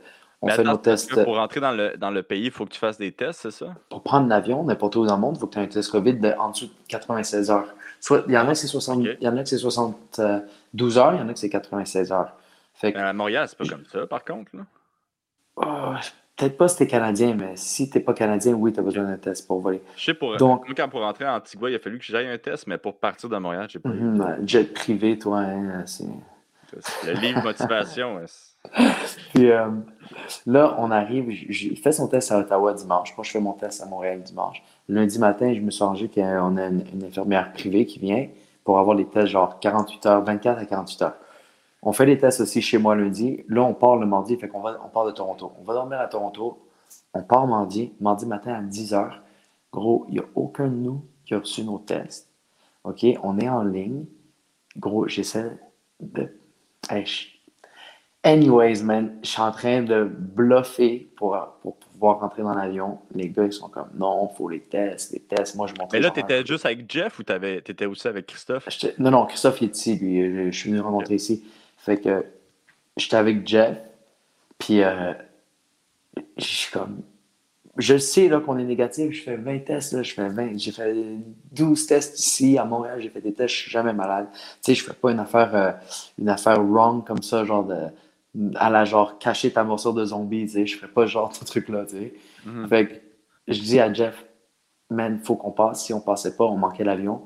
[0.42, 1.16] On Mais fait attends, nos parce tests.
[1.16, 3.40] que pour rentrer dans le, dans le pays, il faut que tu fasses des tests,
[3.42, 3.74] c'est ça?
[3.90, 5.90] Pour prendre l'avion, n'importe où dans le monde, il faut que tu aies un test
[5.90, 7.74] COVID de, en dessous de 96 heures.
[8.00, 9.18] Soit, il y en a que c'est 60 Ok.
[9.20, 12.12] il y en a que c'est 72 heures, il y en a que c'est 96
[12.12, 12.32] heures.
[12.78, 14.56] Fait que, Mais à Montréal, c'est pas comme ça, par contre.
[14.56, 14.64] Là.
[15.58, 15.94] oh,
[16.36, 19.48] peut-être pas si t'es Canadien, mais si t'es pas Canadien, oui, t'as besoin d'un test
[19.48, 19.82] pour voler.
[19.96, 22.28] Je sais, pour, Donc- moi, quand pour rentrer à Antigua, il a fallu que j'aille
[22.28, 23.94] un test, mais pour partir de Montréal, j'ai pas eu.
[23.94, 26.06] Mhm, ouais, jet privé, toi, hein, c'est.
[27.06, 28.20] Le livre motivation.
[29.34, 29.70] Puis euh,
[30.46, 33.16] là, on arrive, il fait son test à Ottawa dimanche.
[33.16, 34.62] Moi, je fais mon test à Montréal dimanche.
[34.90, 38.28] Lundi matin, je me suis arrangé qu'on a une, une infirmière privée qui vient
[38.66, 41.16] pour avoir les tests genre 48 heures, 24 à 48 heures.
[41.88, 43.46] On fait les tests aussi chez moi lundi.
[43.48, 45.54] Là, on part le mardi, fait qu'on va, on part de Toronto.
[45.58, 46.60] On va dormir à Toronto.
[47.14, 49.22] On part mardi, mardi matin à 10 heures.
[49.72, 52.28] Gros, il n'y a aucun de nous qui a reçu nos tests.
[52.84, 53.06] OK?
[53.24, 54.04] On est en ligne.
[54.76, 55.58] Gros, j'essaie
[56.02, 56.38] de.
[56.90, 57.28] Hey, je-
[58.24, 63.00] Anyways, man, je suis en train de bluffer pour, pour pouvoir rentrer dans l'avion.
[63.16, 65.56] Les gars, ils sont comme non, faut les tests, les tests.
[65.56, 65.94] Moi, je montre.
[65.94, 68.68] Mais là, t'étais juste avec Jeff ou t'avais- t'étais aussi avec Christophe?
[68.98, 70.52] Non, non, Christophe il est ici, lui.
[70.52, 71.46] Je, suis venu rencontrer ici.
[71.88, 72.26] Fait que
[72.98, 73.78] j'étais avec Jeff,
[74.60, 75.14] puis euh,
[76.38, 77.02] je suis comme.
[77.78, 80.74] Je sais là, qu'on est négatif, je fais 20 tests, là, je fais 20, j'ai
[80.74, 80.94] fait
[81.54, 84.28] 12 tests ici à Montréal, j'ai fait des tests, je suis jamais malade.
[84.34, 85.72] Tu sais, je fais pas une affaire, euh,
[86.20, 87.86] une affaire wrong comme ça, genre de
[88.56, 91.32] à la genre cacher ta morsure de zombie, tu sais, je fais pas ce genre
[91.32, 92.14] de truc là, tu sais.
[92.46, 92.68] Mhm.
[92.68, 92.94] Fait que
[93.48, 94.26] je dis à Jeff,
[94.90, 95.86] man, faut qu'on passe.
[95.86, 97.22] Si on passait pas, on manquait l'avion.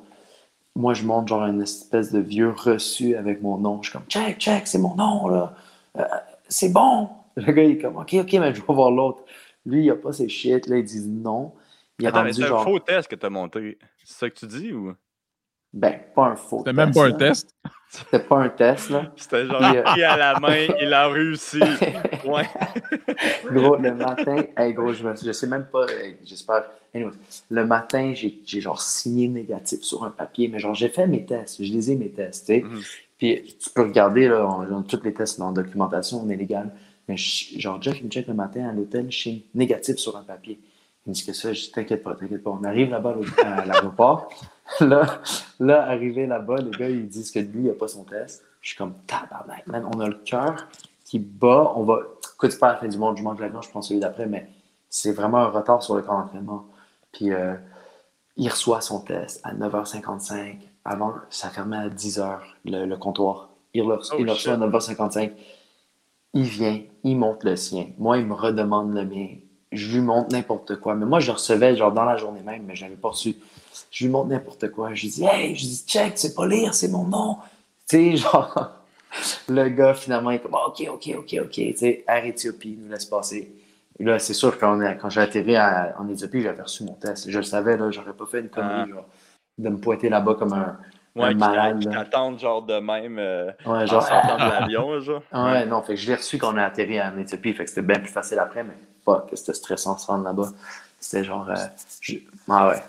[0.75, 3.81] Moi, je monte genre une espèce de vieux reçu avec mon nom.
[3.81, 5.53] Je suis comme, check, check, c'est mon nom, là.
[5.97, 6.03] Euh,
[6.47, 7.10] c'est bon.
[7.36, 9.23] Le gars, il est comme, ok, ok, mais je vais voir l'autre.
[9.65, 11.53] Lui, il a pas ses shit, là, il dit non.
[11.99, 13.77] Il est Attends, rendu c'est un genre, faux test que t'as monté.
[14.03, 14.93] C'est ça que tu dis ou?
[15.73, 17.15] Ben, pas un faux C'était même pas un là.
[17.15, 17.55] test.
[17.89, 19.12] C'était pas un test, là.
[19.17, 21.60] C'était genre euh, pris à la main, il a réussi.
[22.25, 22.47] Ouais.
[23.51, 26.65] Gros, le matin, hey, gros, je, me, je sais même pas, hey, j'espère.
[26.93, 27.12] Anyway,
[27.49, 31.25] le matin, j'ai j'ai genre signé négatif sur un papier, mais genre, j'ai fait mes
[31.25, 32.62] tests, je les ai mes tests, tu sais.
[32.62, 32.81] Mhm.
[33.17, 36.36] Puis tu peux regarder, là, on, on- tous les tests dans la documentation, on est
[36.36, 36.71] légal.
[37.07, 40.15] Mais je- genre, Jeff, il me check le matin à l'hôtel, je signe négatif sur
[40.17, 40.60] un papier.
[41.05, 42.51] Il me dit que ça, je dis, t'inquiète pas, t'inquiète pas.
[42.51, 44.29] On arrive là-bas à l'aéroport.
[44.79, 45.21] là,
[45.60, 48.43] là, arrivé là-bas, les gars, ils disent que lui, il n'a pas son test.
[48.62, 50.67] Je suis comme, tabarnak, man, on a le cœur
[51.03, 51.73] qui bat.
[51.75, 51.99] On va,
[52.36, 54.47] écoute, c'est pas la fin du monde, je mange l'avion, je prends celui d'après, mais
[54.89, 56.65] c'est vraiment un retard sur le camp d'entraînement.
[57.12, 57.55] Puis, euh,
[58.38, 60.57] il reçoit son test à 9h55.
[60.86, 63.49] Avant, ça fermait à 10h, le, le comptoir.
[63.73, 64.97] Il le, Oh, il le reçoit à shit.
[64.97, 65.31] 9h55.
[66.34, 67.88] Il vient, il monte le sien.
[67.97, 69.27] Moi, il me redemande le mien.
[69.71, 70.95] Je lui montre n'importe quoi.
[70.95, 73.36] Mais moi, je le recevais genre dans la journée même, mais je n'avais pas reçu.
[73.89, 74.93] Je lui montre n'importe quoi.
[74.93, 77.38] Je lui dis, hey, je lui dis, check, c'est pas lire, c'est mon nom.
[77.89, 78.71] Tu sais, genre,
[79.49, 81.49] le gars, finalement, il est comme, ok, ok, ok, ok.
[81.51, 83.51] Tu sais, Air Éthiopie, nous laisse passer.
[83.99, 87.29] Et là, c'est sûr, quand, quand j'ai atterri à- en Éthiopie, j'avais reçu mon test.
[87.29, 88.88] Je le savais, là, j'aurais pas fait une connerie, Ah.
[88.88, 89.05] genre,
[89.57, 90.77] de me pointer là-bas comme un,
[91.15, 91.80] Ouais, malade.
[91.82, 95.21] qui t'attendent genre de même euh, Ouais, en genre, sortant de l'avion, genre.
[95.34, 97.69] Ouais, non, fait que je l'ai reçu quand on a atterri en Éthiopie, fait que
[97.69, 100.50] c'était bien plus facile après, mais fuck, c'était stressant de se rendre là-bas.
[101.00, 101.50] C'était genre.
[101.50, 101.56] euh,
[102.00, 102.15] je-
[102.50, 102.84] Ah ouais.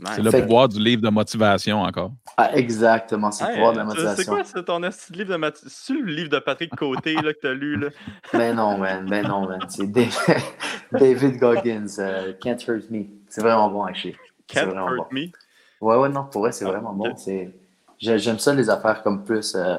[0.00, 0.12] Nice.
[0.16, 2.10] C'est le Fait- pouvoir du livre de motivation encore.
[2.36, 4.16] Ah, exactement, c'est le Hey, pouvoir de la motivation.
[4.16, 4.78] C'est quoi c'est ton
[5.14, 5.68] livre de motivation?
[5.70, 7.88] C'est le livre de Patrick Côté là, que t'as lu là?
[8.32, 9.60] Ben non, man, ben non, man.
[9.68, 10.12] C'est David,
[10.92, 13.04] David Goggins, euh, Can't Hurt Me.
[13.28, 14.16] C'est vraiment bon, actually.
[14.48, 15.06] C'est Can't vraiment Hurt bon.
[15.12, 15.26] Me?
[15.82, 17.14] Ouais, ouais, non, pour vrai, c'est Ah, vraiment bon.
[17.16, 17.50] C'est...
[17.98, 19.76] j'ai- J'aime ça, les affaires comme plus euh,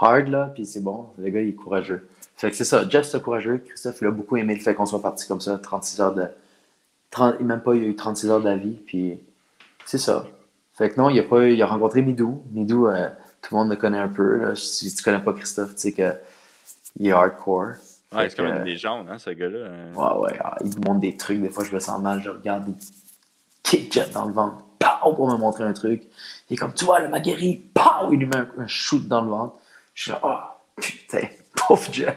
[0.00, 1.10] hard, là, puis c'est bon.
[1.18, 2.08] Le gars, il est courageux.
[2.36, 3.58] Fait que c'est ça, Jeff, c'est courageux.
[3.58, 6.26] Christophe, il a beaucoup aimé le fait qu'on soit parti comme ça, 36 heures de.
[7.10, 7.40] 30...
[7.40, 9.18] Même pas, il y a eu 36 heures d'avis, puis
[9.84, 10.26] c'est ça.
[10.74, 12.42] Fait que non, il a, pas, il a rencontré Midou.
[12.52, 13.08] Midou, euh,
[13.42, 14.36] tout le monde le connaît un peu.
[14.36, 14.54] Là.
[14.54, 16.12] Si tu connais pas Christophe, tu sais que
[17.00, 17.72] il est hardcore.
[18.12, 19.58] Ouais, Fait c'est comme que, une légende, hein, ce gars-là.
[19.58, 19.94] euh.
[19.94, 21.40] Ouais, ouais, ah, il me montre des trucs.
[21.42, 22.22] Des fois, je me sens mal.
[22.22, 22.74] Je regarde des
[23.64, 24.62] kick dans le ventre.
[25.02, 26.02] Pour me montrer un truc.
[26.48, 27.62] Il est comme, tu vois, le Maguiri.
[27.74, 28.12] Pow!
[28.12, 29.54] Il lui met un, un shoot dans le ventre.
[29.94, 30.38] Je suis là, oh,
[30.80, 31.28] putain,
[31.68, 32.16] pauvre Jeff.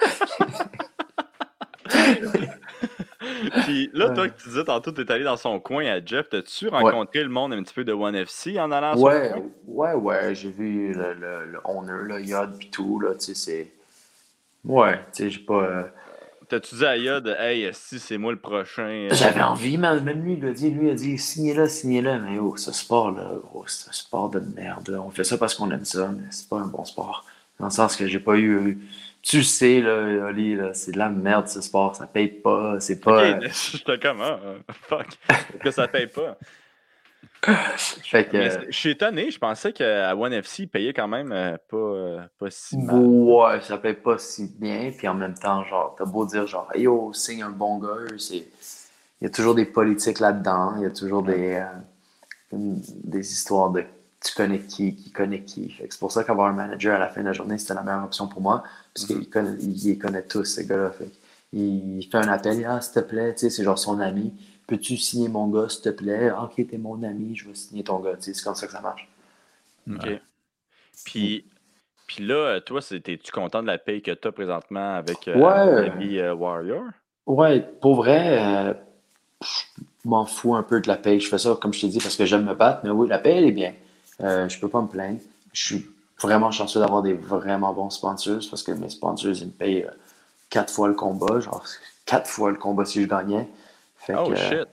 [3.64, 4.30] Puis là, toi, Ouais.
[4.30, 6.28] que tu disais tantôt, t'es allé dans son coin à Jeff.
[6.30, 9.30] T'as-tu rencontré le monde un petit peu de One FC en allant à son Ouais,
[9.32, 9.42] coin?
[9.66, 10.34] ouais, ouais.
[10.34, 13.00] J'ai vu le, le, le owner, le Yod, pis tout.
[13.00, 13.72] Là, tu sais, c'est.
[14.64, 15.86] Ouais, tu sais, j'ai pas.
[16.52, 18.82] Euh, T'as-tu dit à Yod, hey, si c'est moi le prochain?
[18.82, 22.18] euh, J'avais envie, mais même lui, il l'a dit, lui il a dit, signez-le, signez-le,
[22.20, 25.00] mais oh, ce sport-là, gros, c'est un sport de merde.
[25.04, 27.24] On fait ça parce qu'on aime ça, mais c'est pas un bon sport.
[27.58, 28.78] Dans le sens que j'ai pas eu.
[29.22, 33.00] Tu sais, là, Oli, là, c'est de la merde ce sport, ça paye pas, c'est
[33.00, 33.32] pas.
[33.36, 34.40] Ok, j'étais comme, ah,
[34.88, 35.06] fuck,
[35.62, 36.38] que ça paye pas.
[37.76, 41.32] fait que, Mais je suis étonné, je pensais qu'à One FC, ils payaient quand même
[41.32, 42.96] euh, pas, euh, pas si mal.
[42.96, 44.92] ouais, ça paye pas si bien.
[44.96, 47.96] Puis en même temps, genre, t'as beau dire, genre, hey, yo, signe un bon gars.
[48.30, 48.44] Il
[49.22, 50.74] y a toujours des politiques là-dedans.
[50.76, 51.62] Il y a toujours des,
[52.52, 53.84] euh, des histoires de
[54.22, 55.74] tu connais qui, qui connaît qui.
[55.78, 58.04] C'est pour ça qu'avoir un manager à la fin de la journée, c'était la meilleure
[58.04, 58.62] option pour moi.
[58.94, 60.92] Parce qu'il les connaît tous, ces gars-là.
[61.54, 64.32] Il fait un appel, ah, s'il te plaît, tu sais, c'est genre son ami.
[64.70, 66.30] Peux-tu signer mon gars, s'il te plaît?
[66.30, 68.14] Ok, t'es mon ami, je vais signer ton gars.
[68.14, 69.08] Tu sais, c'est comme ça que ça marche.
[69.90, 70.04] OK.
[70.04, 70.22] Ouais.
[71.04, 71.44] Puis,
[72.06, 75.88] puis là, toi, es-tu content de la paye que tu as présentement avec euh, Ouais.
[75.88, 76.84] la vie euh, Warrior?
[77.26, 78.74] Ouais, pour vrai, euh,
[79.42, 79.48] je
[80.04, 81.18] m'en fous un peu de la paye.
[81.18, 82.82] Je fais ça, comme je t'ai dit, parce que j'aime me battre.
[82.84, 83.74] Mais oui, la paye, elle est bien.
[84.20, 85.18] Euh, je peux pas me plaindre.
[85.52, 85.86] Je suis
[86.20, 89.90] vraiment chanceux d'avoir des vraiment bons sponsors parce que mes sponsors, ils me payent euh,
[90.48, 91.40] quatre fois le combat.
[91.40, 91.64] Genre,
[92.04, 93.48] quatre fois le combat si je gagnais.
[94.00, 94.68] Fait Oh que, euh, shit!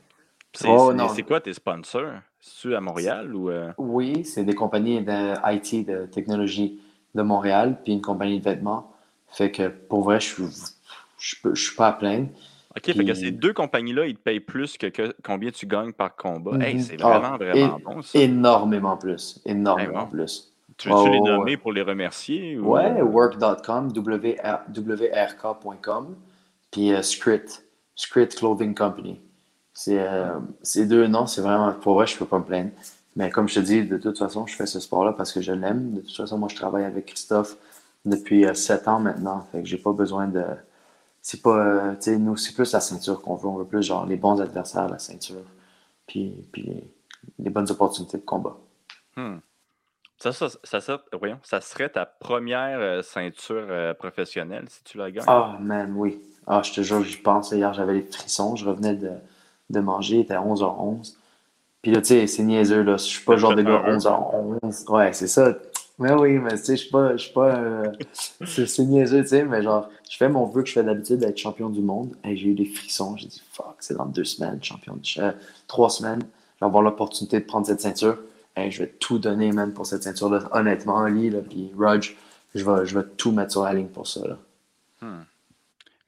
[0.53, 2.13] C'est oh, c'est- c'est quoi tes sponsors?
[2.39, 3.49] C'est-tu à Montréal ou.
[3.49, 3.71] euh?
[3.77, 6.79] Oui, c'est des compagnies de IT, de technologie
[7.13, 8.91] de Montréal, puis une compagnie de vêtements.
[9.29, 10.43] Fait que pour vrai, je suis,
[11.19, 12.29] je, je suis pas à plaindre.
[12.75, 15.91] OK, fait que ces deux compagnies-là, ils te payent plus que, que combien tu gagnes
[15.93, 16.57] par combat.
[16.61, 16.79] Hey, Mhm.
[16.81, 18.19] c'est Ah, vraiment, vraiment et- bon, ça.
[18.19, 19.39] Énormément plus.
[19.45, 20.09] Énormément bon.
[20.09, 20.53] plus.
[20.77, 21.57] Tu veux-tu les Oh, nommer ouais.
[21.57, 22.57] pour les remercier?
[22.57, 22.73] Ou...
[22.73, 26.15] Ouais, work.com, WR wrk.com,
[26.71, 27.41] puis euh, Scrit,
[27.97, 29.19] Scrit Clothing Company.
[29.73, 32.71] C'est euh, ces deux noms, c'est vraiment, pour vrai, je peux pas me plaindre.
[33.15, 35.51] Mais comme je te dis, de toute façon, je fais ce sport-là parce que je
[35.51, 35.93] l'aime.
[35.93, 37.57] De toute façon, moi, je travaille avec Christophe
[38.05, 39.45] depuis euh, sept ans maintenant.
[39.51, 40.43] Fait que j'ai pas besoin de.
[41.21, 41.57] C'est pas.
[41.57, 43.47] euh, tu sais, nous, c'est plus la ceinture qu'on veut.
[43.49, 45.43] On veut plus, genre, les bons adversaires, la ceinture.
[46.05, 46.83] Puis, puis
[47.39, 48.57] les bonnes opportunités de combat.
[49.15, 49.37] Hmm.
[50.19, 54.97] Ça, ça, ça, ça- voyons, ça serait ta première euh, ceinture euh, professionnelle si tu
[54.97, 55.25] la gagnes?
[55.27, 56.19] Ah, man, oui.
[56.47, 57.51] Ah, je te jure, j'y pense.
[57.51, 58.55] Hier, j'avais les frissons.
[58.55, 59.11] Je revenais de,
[59.69, 60.15] de manger.
[60.17, 61.15] Il était à 11h11.
[61.81, 62.97] Puis là, tu sais, c'est niaiseux, là.
[62.97, 63.97] Je suis pas le genre de gars heureux.
[63.97, 64.89] 11h11.
[64.89, 65.55] Ouais, c'est ça.
[65.99, 67.11] Mais oui, mais tu sais, je suis pas.
[67.15, 67.91] Je suis pas euh,
[68.45, 69.43] c'est niaiseux, tu sais.
[69.43, 72.15] Mais genre, je fais mon vœu que je fais d'habitude d'être champion du monde.
[72.23, 73.15] Et j'ai eu des frissons.
[73.17, 75.33] J'ai dit, fuck, c'est dans deux semaines, champion de.
[75.67, 76.21] trois semaines.
[76.55, 78.17] Je vais avoir l'opportunité de prendre cette ceinture.
[78.69, 80.49] Je vais tout donner, man, pour cette ceinture-là.
[80.51, 81.39] Honnêtement, Ali, là.
[81.41, 81.71] Puis
[82.55, 84.37] je vais, je vais tout mettre sur la ligne pour ça, là.
[85.01, 85.23] Hmm.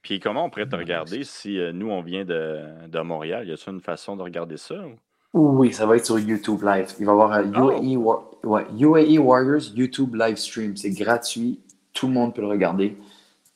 [0.02, 3.46] Puis comment on pourrait te regarder si euh, nous, on vient de, de Montréal?
[3.46, 4.74] Y a-t-il une façon de regarder ça?
[4.74, 4.96] ou?
[5.32, 6.88] Oui, ça va être sur YouTube Live.
[6.98, 7.70] Il va y avoir un Oh.
[7.70, 10.76] UAE, War- ouais, UAE Warriors YouTube Live Stream.
[10.76, 11.60] C'est gratuit.
[11.92, 12.96] Tout le monde peut le regarder.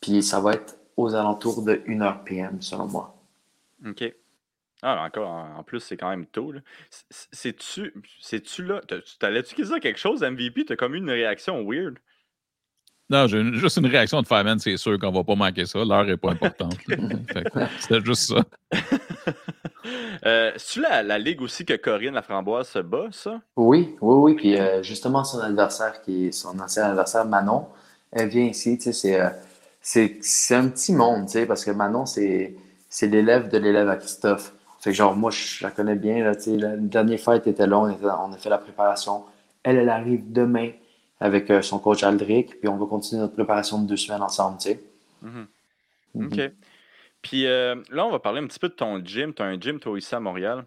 [0.00, 3.16] Puis ça va être aux alentours de 1h PM, selon moi.
[3.84, 4.04] OK.
[4.86, 6.52] Ah, encore, en plus, c'est quand même tôt.
[7.32, 7.92] C'est-tu
[8.62, 8.82] là?
[9.18, 10.66] T'allais-tu dire quelque chose, MVP?
[10.66, 11.98] T'as comme eu une réaction weird?
[13.08, 15.82] Non, j'ai juste une réaction de Fireman, c'est sûr qu'on va pas manquer ça.
[15.86, 16.76] L'heure est pas importante.
[17.80, 18.44] C'était juste ça.
[20.26, 23.40] euh, C'est-tu la, la ligue aussi que Corinne Laframboise se bat, ça?
[23.56, 24.34] Oui, oui, oui.
[24.34, 27.68] Puis euh, justement, son adversaire, qui est son ancien adversaire, Manon,
[28.12, 28.78] elle vient ici.
[28.80, 29.30] C'est, euh,
[29.80, 32.54] c'est, c'est un petit monde, tu sais, parce que Manon, c'est,
[32.90, 34.52] c'est l'élève de l'élève à Christophe.
[34.84, 36.32] Fait que genre, moi, je la connais bien, là.
[36.46, 39.24] Le dernier fight était là, on, était- on a fait la préparation.
[39.62, 40.72] Elle, elle arrive demain
[41.20, 44.58] avec euh, son coach Aldric, puis on va continuer notre préparation de deux semaines ensemble,
[44.58, 44.80] tu sais.
[45.22, 45.46] Mhm.
[46.16, 46.26] Mhm.
[46.26, 46.52] OK.
[47.22, 49.32] Puis euh, là, on va parler un petit peu de ton gym.
[49.32, 50.64] Tu as un gym, toi, ici à Montréal?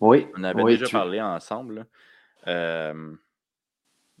[0.00, 1.74] Oui, On avait oui, déjà tu- parlé ensemble.
[1.74, 1.82] là.
[2.46, 3.12] Euh,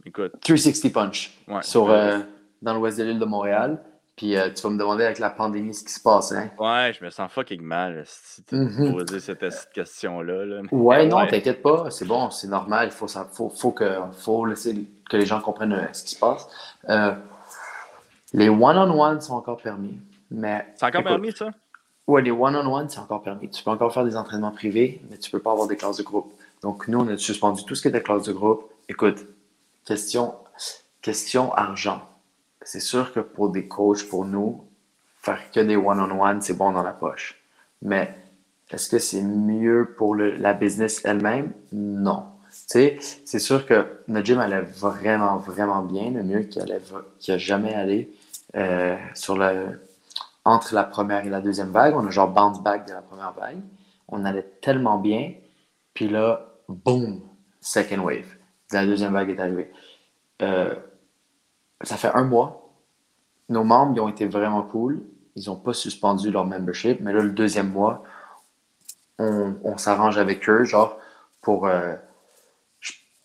[0.04, 1.62] écoute, 360 Punch ouais.
[1.62, 1.86] sur,
[2.62, 3.80] dans l'ouest de l'île de Montréal.
[4.16, 6.50] Puis euh, tu vas me demander avec la pandémie ce qui se passe, hein?
[6.58, 8.56] ouais, je me sens fucking mal si tu
[8.90, 10.46] posé cette, cette question-là.
[10.46, 10.62] là.
[10.72, 12.88] Ouais, non, t'inquiète pas, c'est bon, c'est normal.
[12.88, 16.14] Il faut, ça, faut, faut, que, faut laisser que les gens comprennent euh, ce qui
[16.14, 16.48] se passe.
[16.88, 17.14] Euh,
[18.32, 19.98] les one-on-one sont encore permis.
[20.30, 21.50] Mais, C'est encore écoute, permis, ça?
[22.06, 23.50] Ouais, les one-on-one, c'est encore permis.
[23.50, 26.02] Tu peux encore faire des entraînements privés, mais tu peux pas avoir des classes de
[26.02, 26.32] groupe.
[26.62, 28.70] Donc, nous, on a suspendu tout ce qui était classe de groupe.
[28.88, 29.26] Écoute,
[29.84, 30.34] question,
[31.02, 32.00] question argent.
[32.66, 34.64] C'est sûr que pour des coachs, pour nous,
[35.22, 37.40] faire que des one-on-one, c'est bon dans la poche.
[37.80, 38.12] Mais
[38.72, 41.52] est-ce que c'est mieux pour la business elle-même?
[41.72, 42.24] Non.
[42.50, 42.98] C'est
[43.38, 46.82] sûr que notre gym allait vraiment, vraiment bien, le mieux qu'il allait-
[47.20, 48.10] qu'il a jamais allé
[48.56, 49.38] euh, sur
[50.44, 51.94] entre la première et la deuxième vague.
[51.94, 53.58] On a genre bounce back de la première vague.
[54.08, 55.34] On allait tellement bien.
[55.94, 57.20] Puis là, boom,
[57.60, 58.26] second wave.
[58.72, 59.70] La deuxième vague est arrivée.
[60.42, 60.74] Euh,
[61.82, 62.70] ça fait un mois.
[63.48, 65.02] Nos membres, ils ont été vraiment cool.
[65.36, 67.00] Ils n'ont pas suspendu leur membership.
[67.00, 68.02] Mais là, le deuxième mois,
[69.18, 70.98] on, s'arrange avec eux, genre,
[71.42, 71.66] pour.
[71.66, 71.94] euh,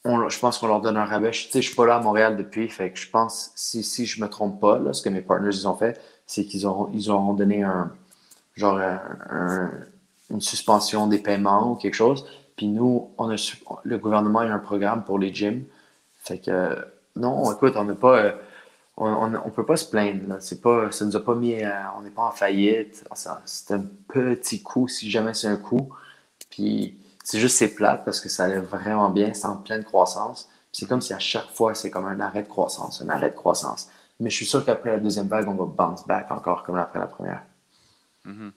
[0.06, 1.34] je, pense qu'on leur donne un rabais.
[1.34, 2.70] Je, tu sais, je suis pas là à Montréal depuis.
[2.70, 5.52] Fait que je pense, si, si je me trompe pas, là, ce que mes partners
[5.54, 7.91] ils ont fait, c'est qu'ils auront, ils auront donné un.
[8.56, 9.72] Genre, un- un-
[10.30, 12.26] une suspension des paiements ou quelque chose.
[12.56, 13.36] Puis nous, on a
[13.84, 15.66] le gouvernement a un programme pour les gyms.
[16.18, 16.78] Fait que,
[17.16, 18.18] non, écoute, on n'a pas.
[18.20, 18.32] euh,
[18.97, 20.28] on, on peut pas se plaindre.
[20.28, 20.39] Là.
[20.39, 21.62] C'est pas, ça nous a pas mis.
[21.64, 23.03] euh, on n'est pas en faillite.
[23.45, 25.89] C'est un petit coup, si jamais c'est un coup.
[26.49, 29.34] Puis c'est juste c'est plate parce que ça allait vraiment bien.
[29.34, 30.49] C'est en pleine croissance.
[30.72, 33.36] C'est comme si à chaque fois, c'est comme un arrêt de croissance, un arrêt de
[33.36, 33.89] croissance.
[34.20, 36.99] Mais je suis sûr qu'après la deuxième vague, on va bounce back encore comme après
[36.99, 37.43] la première.
[38.26, 38.51] Mhm.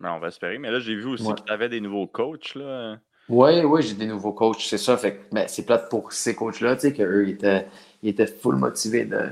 [0.00, 0.58] Ben, on va espérer.
[0.58, 1.34] Mais là, j'ai vu aussi Ouais.
[1.34, 2.54] que tu avais des nouveaux coachs.
[2.56, 2.96] Là.
[3.28, 4.96] Oui, oui, j'ai des nouveaux coachs, c'est ça.
[4.98, 7.66] Fait que, ben, c'est plate pour ces coachs-là, tu sais, qu'eux, ils étaient,
[8.04, 9.30] ils étaient full motivés de,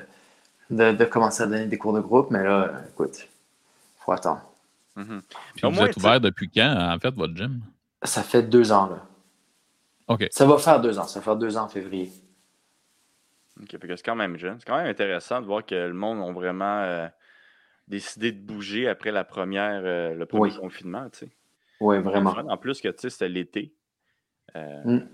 [0.70, 3.28] de, de commencer à donner des cours de groupe, mais là, écoute,
[4.00, 4.42] faut attendre.
[4.96, 5.22] Mhm.
[5.54, 7.60] Puis Au vous moins, êtes ouvert depuis quand, en fait, votre gym?
[8.02, 9.06] Ça fait deux ans, là.
[10.08, 10.26] OK.
[10.30, 12.10] Ça va faire deux ans, ça va faire deux ans en février.
[13.60, 14.56] Ok, c'est quand même jeune.
[14.58, 17.06] C'est quand même intéressant de voir que le monde a vraiment euh,
[17.86, 20.56] décidé de bouger après la première, euh, le premier Oui.
[20.58, 21.08] confinement.
[21.10, 21.28] tu sais.
[21.80, 22.30] Oui, vraiment.
[22.30, 23.74] En plus que tu sais, c'était l'été.
[24.56, 25.08] Euh, Mm.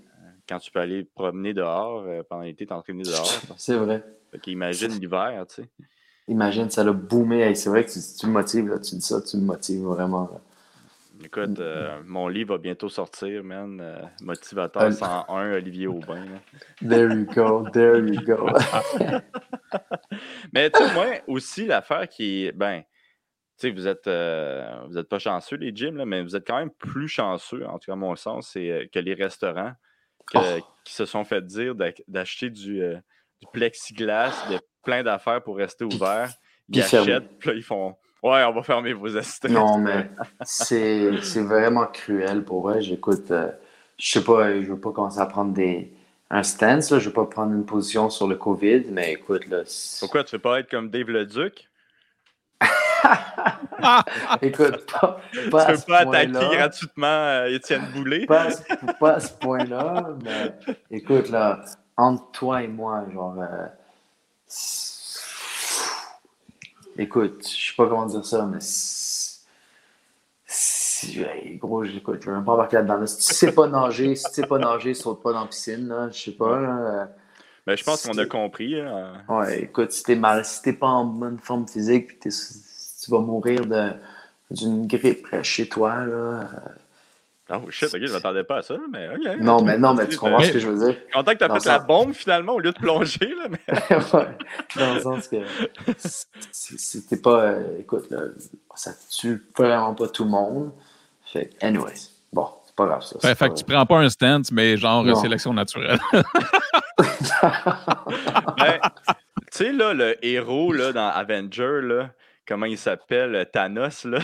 [0.49, 3.29] Quand tu peux aller promener dehors euh, pendant l'été, t'entraîner dehors.
[3.57, 4.03] C'est vrai.
[4.31, 5.69] Fait qu'imagine l'hiver, tu sais.
[6.27, 7.41] Imagine, ça l'a boomé.
[7.41, 9.83] Hey, c'est vrai que tu, tu me motives, là, tu dis ça, tu me motives
[9.83, 10.29] vraiment.
[10.31, 10.39] là.
[11.25, 13.79] Écoute, euh, mon livre va bientôt sortir, man.
[13.81, 16.23] euh, Motivateur Euh, 101, Olivier Aubin.
[16.25, 16.39] là.
[16.87, 18.47] There you go, there you go.
[20.53, 22.51] Mais tu sais, moi aussi, l'affaire qui est.
[22.51, 22.87] Ben, tu
[23.67, 26.57] sais, vous êtes euh, vous êtes pas chanceux, les gyms, là, mais vous êtes quand
[26.57, 29.73] même plus chanceux, en tout cas, à mon sens, c'est que les restaurants
[30.31, 30.65] que- Oh.
[30.83, 32.95] qui se sont fait dire d'ac- d'acheter du, euh,
[33.41, 36.31] du plexiglas, de plein d'affaires pour rester ouverts.
[36.69, 39.47] Ils achètent, puis là, ils font Ouais, on va fermer vos assistants.
[39.49, 40.09] Non, mais
[40.43, 42.81] c'est vraiment cruel pour vrai.
[42.81, 43.49] J'écoute, euh,
[43.97, 45.91] je sais pas, je veux pas commencer à prendre des,
[46.29, 46.99] un stance, là.
[46.99, 49.61] je veux pas prendre une position sur le COVID, mais écoute, là.
[50.01, 51.68] Pourquoi tu veux pas être comme Dave le Duc?
[54.41, 58.25] Écoute, pas, Tu pas veux ce pas attaquer gratuitement euh, Étienne Boulay?
[58.25, 58.61] Pas à ce,
[58.99, 60.53] pas à ce point-là, mais
[60.91, 61.61] écoute, là,
[61.97, 63.35] entre toi et moi, genre.
[63.39, 63.67] euh,
[66.97, 68.59] écoute, je sais pas comment dire ça, mais.
[71.21, 72.97] hey, gros, écoute, je même pas embarquer là-dedans.
[72.97, 73.07] là.
[73.07, 75.87] Si tu sais pas nager, si tu sais pas nager, saute pas dans la piscine,
[75.87, 76.09] là.
[76.11, 77.09] Je sais pas, là.
[77.65, 78.79] Ben, je pense qu'on a compris.
[78.79, 79.23] hein.
[79.27, 82.29] Ouais, écoute, si t'es mal, si t'es pas en bonne forme physique, puis t'es-
[83.09, 83.91] tu vas mourir de-
[84.51, 86.49] d'une grippe chez toi, là.
[87.51, 89.39] Oh shit, ok, je m'attendais pas à ça, mais ok.
[89.41, 90.97] Non, mais non, mais tu comprends ce que je veux dire.
[91.11, 93.59] Content que t'as fait la bombe finalement au lieu de plonger, là, mais.
[94.13, 94.27] Ouais,
[94.75, 95.37] dans le sens que
[96.51, 97.41] c'était pas.
[97.41, 98.19] euh, écoute, là,
[98.75, 100.71] ça tue vraiment pas tout le monde.
[101.25, 103.15] Fait que, anyways, bon, c'est pas grave ça.
[103.19, 105.15] Fait, c'est fait pas- que tu prends pas un stance, mais genre Non.
[105.15, 105.99] sélection naturelle.
[108.57, 112.09] Ben, tu sais, là, le héros là, dans Avenger, là,
[112.49, 114.19] comment il s'appelle, Thanos, là.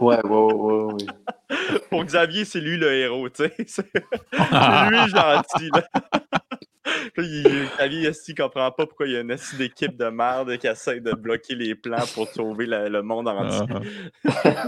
[0.00, 1.78] Ouais, ouais, ouais, ouais, ouais.
[1.90, 3.52] Pour Xavier, c'est lui le héros, tu sais.
[3.66, 3.92] C'est
[4.32, 5.84] lui gentil, là.
[7.14, 7.44] Puis
[7.76, 11.12] Xavier, il comprend pas pourquoi il y a une d'équipe de merde qui essaie de
[11.12, 13.76] bloquer les plans pour sauver la- le monde entier.
[14.44, 14.64] Ah.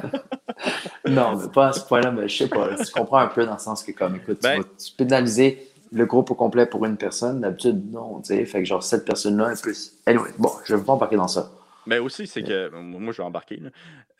[1.08, 2.74] Non, mais pas à ce point-là, mais je sais pas.
[2.76, 5.68] Tu comprends un peu dans le sens que, comme, écoute, Ben- tu vas tu pénaliser
[5.92, 7.40] le groupe au complet pour une personne.
[7.40, 8.44] D'habitude, non, tu sais.
[8.44, 9.92] Fait que, genre, cette personne-là est plus.
[10.06, 11.50] Anyway, bon, je vais pas embarquer dans ça.
[11.86, 12.68] Mais aussi, c'est que.
[12.70, 13.56] Moi, je vais embarquer.
[13.56, 13.70] là.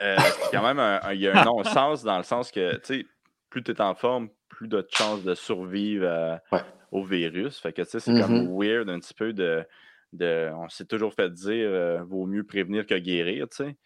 [0.02, 0.16] Euh,
[0.52, 3.06] quand même un, un- il y a un non-sens dans le sens que, tu sais,
[3.50, 6.62] plus tu es en forme, plus tu as de chances de survivre à- Ouais.
[6.92, 7.58] au virus.
[7.60, 8.20] Fait que, tu sais, c'est Mhm.
[8.22, 9.64] comme weird un petit peu de.
[10.12, 13.76] de on s'est toujours fait dire euh, vaut mieux prévenir que guérir, tu sais.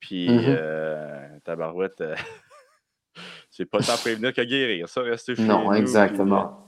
[0.00, 2.14] Puis, euh, tabarouette, euh,
[3.50, 4.88] c'est pas tant prévenir que guérir.
[4.88, 6.67] Ça, rester chez Non, nous, exactement.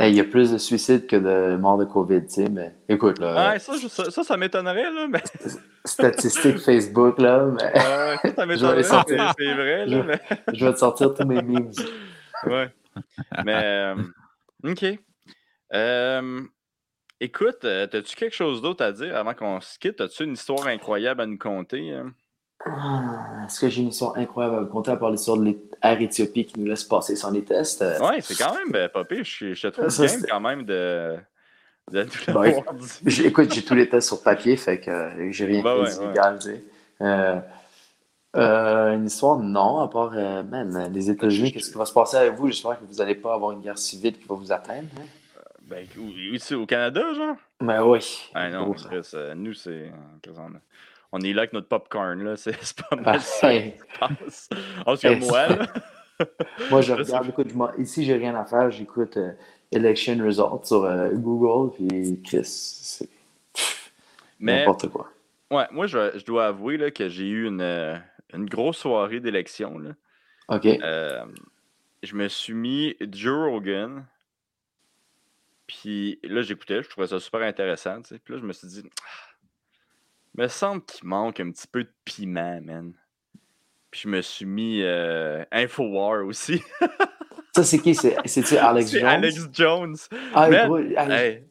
[0.00, 2.74] Hey, Il y a plus de suicides que de morts de COVID, tu sais, mais
[2.88, 5.22] écoute, là, Ouais, ça, je- ça, ça, ça m'étonnerait, là, mais.
[5.84, 9.34] statistiques Facebook, là, mais Ouais, ça, ça m'étonnerait, c'est sortir.
[9.38, 10.20] c'est vrai, Je- là, mais.
[10.52, 11.70] je vais te sortir tous mes memes.
[12.46, 12.68] Ouais.
[13.44, 14.02] Mais, euh,
[14.64, 14.84] OK.
[15.74, 16.42] Euh,
[17.20, 20.00] écoute, euh, as-tu quelque chose d'autre à dire avant qu'on se quitte?
[20.00, 21.92] As-tu une histoire incroyable à nous conter?
[21.92, 22.12] hein?
[22.64, 26.00] Ah, Est-ce que j'ai une histoire incroyable à vous conter à part l'histoire de l'Air
[26.00, 27.82] Éthiopie qui nous laisse passer sans les tests?
[28.00, 29.24] Ouais, c'est quand même euh, pas pire.
[29.24, 31.16] Je, je te trouve Ça, game c'est- quand même de,
[31.92, 32.02] de
[32.74, 32.88] dit.
[33.04, 35.90] j'ai- Écoute, j'ai tous les tests sur papier, fait que euh, j'ai rien fait ouais,
[36.40, 36.64] sais.
[37.02, 37.40] Euh,
[38.36, 42.34] euh, une histoire, non, à part, man, les États-Unis, qu'est-ce qui va se passer avec
[42.34, 42.48] vous?
[42.48, 44.88] J'espère que vous n'allez pas avoir une guerre civile qui va vous atteindre.
[44.98, 45.04] hein?
[45.62, 45.86] Ben,
[46.32, 47.36] ici au Canada, genre?
[47.60, 48.30] Ben oui.
[48.34, 49.90] Ah non, Chris, nous, c'est.
[51.16, 52.36] On est là avec notre popcorn, là.
[52.36, 52.54] C'est
[52.88, 53.50] pas mal ça
[53.98, 54.50] passe.
[54.84, 55.66] En tout moi, là.
[56.70, 59.32] Moi, je regarde, écoute, je ici, j'ai rien à faire, j'écoute euh,
[59.70, 63.08] Election Results sur euh, Google, puis Chris, c'est
[64.40, 65.10] n'importe quoi.
[65.50, 67.96] ouais, moi, je, je dois avouer là, que j'ai eu une, euh,
[68.32, 69.78] une grosse soirée d'élection.
[70.48, 70.66] OK.
[70.66, 71.24] Euh,
[72.02, 74.06] je me suis mis Joe Rogan.
[75.66, 78.00] Puis là, j'écoutais, je trouvais ça super intéressant.
[78.02, 78.18] tu sais.
[78.20, 79.35] Puis là, je me suis dit, ah,
[80.36, 82.92] me semble qu'il manque un petit peu de piment, man.
[83.90, 86.62] Puis je me suis mis euh, Infowar aussi.
[87.54, 87.94] Ça, c'est qui?
[87.94, 89.04] C'est- C'est-tu Alex Jones?
[89.06, 89.96] Alex Jones.
[90.34, 91.44] Ah, Man, gros, ah, Hey,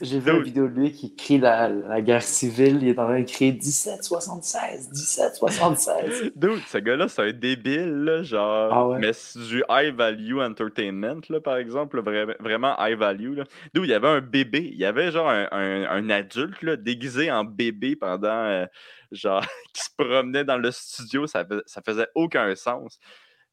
[0.00, 2.78] J'ai vu une vidéo de lui qui crie la, la guerre civile.
[2.82, 6.32] Il est en train de crier 1776, 1776.
[6.36, 8.72] Dude, ce gars-là, c'est un débile, là, genre.
[8.72, 8.98] Ah ouais?
[8.98, 13.36] Mais c'est du high value entertainment, là, par exemple, là, vra- vraiment high value.
[13.36, 13.44] Là.
[13.74, 14.68] Dude, il y avait un bébé.
[14.70, 18.28] Il y avait genre un, un- un adulte là, déguisé en bébé pendant.
[18.28, 18.66] euh,
[19.12, 19.42] genre,
[19.72, 21.26] qui se promenait dans le studio.
[21.26, 22.98] Ça, ça faisait aucun sens.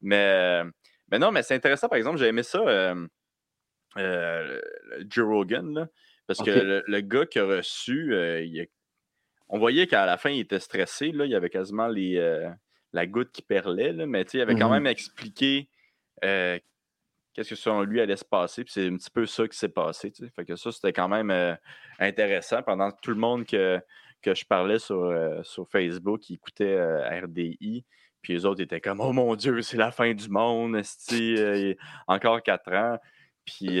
[0.02, 0.62] Mais,
[1.10, 3.06] mais non, mais c'est intéressant, par exemple, j'ai aimé ça, euh,
[3.96, 4.60] euh,
[5.08, 5.86] Joe Rogan, là,
[6.26, 8.64] parce que le, le gars qui a reçu, euh, il a-
[9.48, 11.12] on voyait qu'à la fin, il était stressé.
[11.12, 12.48] Là, il y avait quasiment les, euh,
[12.92, 14.74] la goutte qui perlait, là, mais il avait quand Mhm.
[14.74, 15.68] même expliqué
[16.24, 16.58] euh,
[17.34, 18.64] qu'est-ce que selon lui allait se passer.
[18.64, 20.12] Puis c'est un petit peu ça qui s'est passé.
[20.34, 21.58] Fait que ça, c'était quand même
[21.98, 23.80] intéressant pendant que tout le monde que,
[24.22, 25.12] que je parlais sur,
[25.44, 26.80] sur Facebook qui écoutait
[27.20, 27.84] RDI.
[28.22, 32.42] Puis les autres étaient comme Oh mon Dieu, c'est la fin du monde, esti, encore
[32.42, 32.98] quatre ans.
[33.44, 33.80] Puis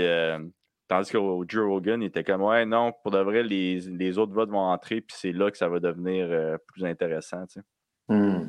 [0.88, 4.32] tandis qu'au Joe Rogan, il était comme Ouais, non, pour de vrai, les, les autres
[4.32, 7.46] votes vont entrer, puis c'est là que ça va devenir euh, plus intéressant.
[7.46, 7.60] tu sais.
[8.08, 8.48] Hmm.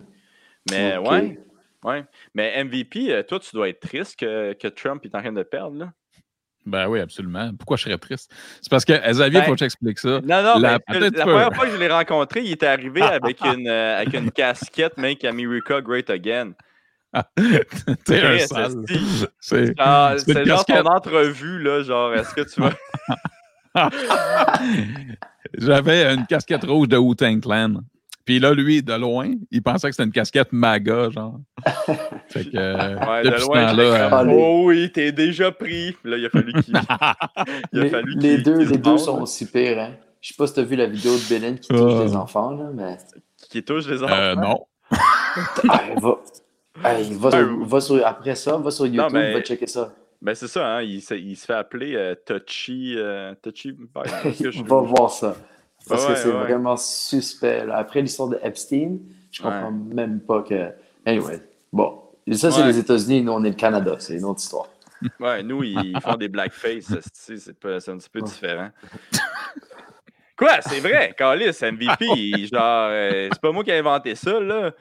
[0.72, 1.12] Mais Ok.
[1.12, 1.40] ouais,
[1.84, 2.06] ouais.
[2.34, 5.44] Mais MVP, euh, toi, tu dois être triste que, que Trump est en train de
[5.44, 5.92] perdre, là.
[6.66, 7.52] Ben oui, absolument.
[7.56, 8.34] Pourquoi je serais triste?
[8.60, 10.20] C'est parce que Xavier, il Ben, faut que j'explique ça.
[10.22, 13.68] Non, non, La- la, première fois que je l'ai rencontré, il était arrivé avec une,
[13.68, 16.54] euh, avec une casquette Make America Great Again.
[18.06, 18.74] T'es un sale.
[19.40, 19.74] C'est-
[20.46, 22.72] Genre, ton entrevue, là, genre, est-ce que tu vas...
[25.58, 27.74] J'avais une casquette rouge de Wu-Tang Clan.
[28.26, 31.40] Puis là, lui, de loin, il pensait que c'était une casquette MAGA, genre.
[32.30, 33.70] Fait que, euh, Ouais, de loin,
[34.10, 35.96] comme, euh, oh oui, t'es déjà pris.
[36.04, 36.74] Là, il a fallu qu'il...
[37.72, 39.78] Les, fallu les deux, les deux sont là, aussi pires.
[39.80, 39.92] Hein?
[40.22, 42.04] Je sais pas si tu as vu la vidéo de Belen qui touche Oh.
[42.04, 42.98] des enfants, là, mais
[43.52, 44.16] Qui touche les enfants?
[44.16, 44.66] euh, non.
[45.70, 46.16] Ah, va,
[46.84, 49.94] Hey, va, sur, va sur- après ça, va sur YouTube, mais- va checker ça.
[50.22, 52.96] Ben, c'est ça, hein, il, se, il se fait appeler euh, Touchy...
[52.98, 53.76] euh, touchy...
[54.40, 55.36] je- va voir ça.
[55.88, 56.34] Parce Ouais, que c'est ouais.
[56.34, 57.66] vraiment suspect.
[57.66, 57.78] là.
[57.78, 58.98] Après l'histoire de Epstein,
[59.32, 60.70] je comprends même pas que.
[61.06, 62.02] Anyway, bon.
[62.32, 63.96] Ça, c'est les États-Unis, nous, on est le Canada.
[64.00, 64.68] C'est une autre histoire.
[65.20, 68.70] Ouais, nous, ils font des blackface, c'est- un petit peu différent.
[70.38, 70.62] Quoi?
[70.62, 74.72] C'est vrai, Calis, MVP, il- genre, euh, c'est pas moi qui ai inventé ça, là.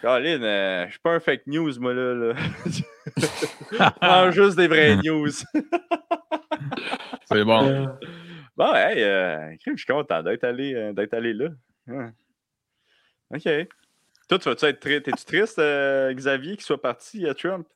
[0.00, 2.14] Colin, euh, je suis pas un fake news, moi, là.
[2.14, 2.34] là.
[3.16, 5.28] Je prends juste des vraies news.
[7.24, 7.68] C'est bon.
[7.68, 7.86] Euh,
[8.56, 11.48] Bon, hey, euh, je suis content d'être allé, euh, d'être allé là.
[13.34, 13.48] OK.
[14.28, 17.66] Toi, tu vas-tu être tri- T'es-tu triste, euh, Xavier, qu'il soit parti à Trump?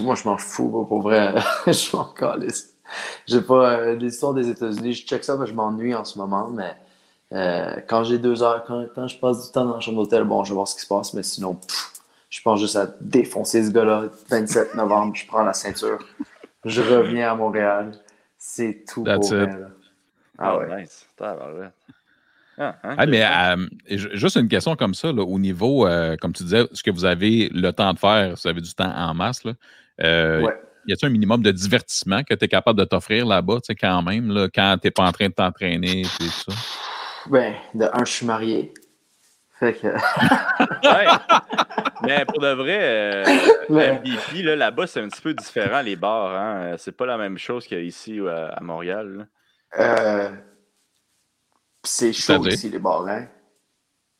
[0.00, 1.32] Moi, je m'en fous, moi, pour vrai.
[1.66, 2.76] je m'en calisse.
[3.26, 4.94] J'ai pas euh, l'histoire des États-Unis.
[4.94, 6.50] Je check ça, mais je m'ennuie en ce moment.
[6.50, 6.74] Mais
[7.34, 10.24] euh, quand j'ai deux heures, quand, quand je passe du temps dans la chambre d'hôtel,
[10.24, 11.12] bon, je vais voir ce qui se passe.
[11.14, 11.92] Mais sinon, pff,
[12.30, 14.04] je pense juste à défoncer ce gars-là.
[14.28, 15.98] 27 novembre, je prends la ceinture.
[16.64, 17.92] Je reviens à Montréal.
[18.38, 19.44] C'est tout That's pour vrai.
[19.44, 19.60] it.
[19.60, 19.66] là.
[20.38, 20.82] Ah ouais.
[20.82, 21.06] nice.
[22.56, 26.16] Ah, hein, Ah, mais euh, ju- juste une question comme ça, là, au niveau, euh,
[26.20, 28.92] comme tu disais, ce que vous avez le temps de faire, vous avez du temps
[28.94, 29.52] en masse, là,
[30.02, 30.54] euh, Ouais.
[30.86, 33.74] y a-t-il un minimum de divertissement que tu es capable de t'offrir là-bas, tu sais,
[33.74, 36.52] quand même, là, quand tu n'es pas en train de t'entraîner et tout ça?
[37.30, 38.72] Ben, de un, je suis marié.
[39.58, 39.86] Fait que.
[40.84, 41.06] Ouais.
[42.02, 43.24] Mais pour de vrai, euh,
[43.70, 46.30] Mais- MVP, là, là-bas, c'est un petit peu différent, les bars.
[46.32, 46.56] Hein?
[46.62, 49.26] Euh, C'est pas la même chose qu'ici euh, à Montréal.
[49.78, 50.28] Euh,
[51.82, 53.26] c'est chaud ici, les bars, hein?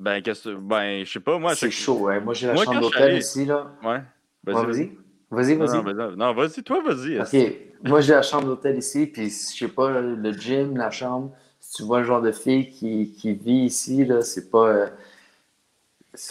[0.00, 0.54] Ben, qu'est-ce que.
[0.54, 1.54] Ben, je sais pas, moi.
[1.54, 2.20] c'est chaud, hein?
[2.20, 3.70] Moi, j'ai la Moi, chambre d'hôtel ici, là.
[3.82, 4.00] Ouais.
[4.44, 4.92] Vas-y, vas-y.
[5.30, 5.76] Vas-y, Non, vas-y.
[5.76, 6.16] non, vas-y.
[6.16, 7.20] Non, vas-y, toi, vas-y.
[7.20, 11.32] Ok, moi j'ai la chambre d'hôtel ici, puis je sais pas, le gym, la chambre,
[11.74, 14.68] tu vois le genre de fille qui, qui vit ici, là, c'est pas.
[14.68, 14.88] euh,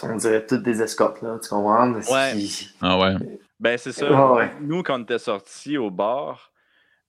[0.03, 1.91] on dirait toutes des escortes, là, tu comprends?
[1.93, 2.33] Ouais.
[2.81, 3.15] Ah ouais.
[3.59, 4.33] Ben, c'est ça.
[4.33, 4.51] Ouais.
[4.61, 6.51] Nous, quand on était sortis au bar,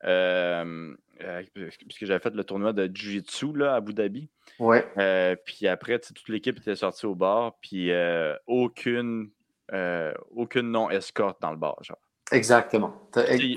[0.04, 4.28] euh, euh, puisque j'avais fait le tournoi de Jiu-Jitsu là, à Abu Dhabi,
[4.60, 9.30] Ouais, euh, puis après, toute l'équipe était sortie au bar, puis euh, aucune,
[9.72, 11.76] euh, aucune non-escorte dans le bar.
[11.82, 11.98] Genre.
[12.30, 12.94] exactement.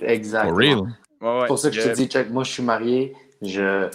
[0.02, 0.52] Exactement.
[0.52, 0.78] For real?
[1.22, 1.42] Ouais, ouais.
[1.42, 3.90] C'est pour ça que je te dis, check, moi je suis marié, je.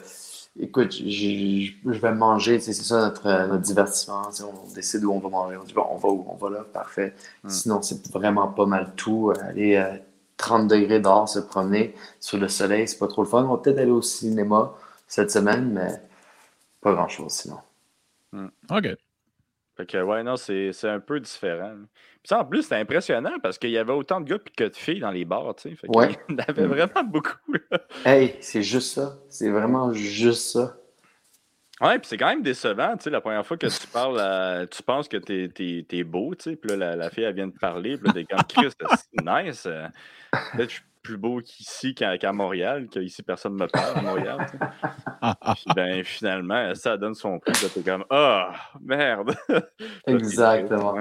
[0.61, 4.23] Écoute, je, vais manger, c'est ça notre, notre divertissement.
[4.43, 5.57] On décide où on va manger.
[5.57, 6.27] On dit, bon, on va où?
[6.29, 7.15] On va là, parfait.
[7.43, 7.49] Hmm.
[7.49, 9.33] Sinon, c'est vraiment pas mal tout.
[9.41, 9.99] Aller à
[10.37, 13.45] 30 degrés dehors, se promener sur le soleil, c'est pas trop le fun.
[13.45, 14.75] On va peut-être aller au cinéma
[15.09, 16.03] cette semaine, mais
[16.81, 17.59] pas grand-chose sinon.
[18.71, 18.89] OK.
[19.77, 21.75] Fait que, ouais, non, c'est un peu différent.
[22.23, 24.77] Puis ça, en plus, c'était impressionnant parce qu'il y avait autant de gars que de
[24.77, 25.77] filles dans les bars, tu sais.
[25.77, 26.09] Fait Ouais.
[26.27, 27.37] qu'il y en avait vraiment beaucoup,
[27.71, 27.79] là.
[28.05, 29.19] Hey, c'est juste ça.
[29.29, 30.77] C'est vraiment juste ça.
[31.83, 34.67] Ouais, puis c'est quand même décevant, tu sais, la première fois que tu parles, à-
[34.67, 37.35] tu penses que t'es es, t'es beau, tu sais, puis là, la, la fille, elle
[37.35, 39.67] vient de parler, puis là, t'es comme, Christ, c'est nice.
[39.67, 39.89] euh,
[40.31, 43.99] Peut-être que je suis plus beau qu'ici, qu'à qu'à Montréal, qu'ici, personne ne me parle
[43.99, 44.47] à Montréal.
[45.57, 49.35] Puis ben, finalement, ça donne son prix, là, t'es comme, ah, merde.
[49.49, 50.95] Là, t'es Exactement.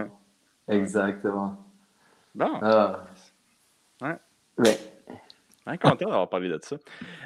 [0.67, 1.57] Exactement.
[2.33, 3.03] Bon, Ah.
[4.01, 4.17] Ouais.
[4.57, 4.77] Ouais.
[5.65, 6.75] Bien content d'avoir parlé de ça.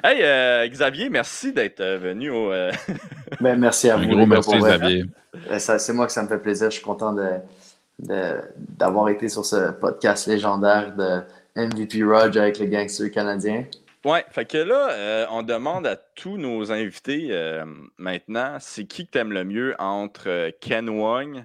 [0.04, 2.52] Hey, euh, Xavier, merci d'être euh, venu au.
[2.52, 2.70] euh,
[3.40, 4.08] Ben, merci à Un vous.
[4.08, 4.56] gros les gars, merci.
[4.58, 5.04] Xavier.
[5.58, 6.70] C'est moi que ça me fait plaisir.
[6.70, 7.28] Je suis content de,
[8.00, 11.20] de- d'avoir été sur ce podcast légendaire de
[11.60, 13.64] MVP Rog avec le gangster canadien.
[14.04, 17.64] Ouais, fait que là, euh, on demande à tous nos invités euh,
[17.98, 21.44] maintenant, c'est qui que t'aimes le mieux entre Ken Wong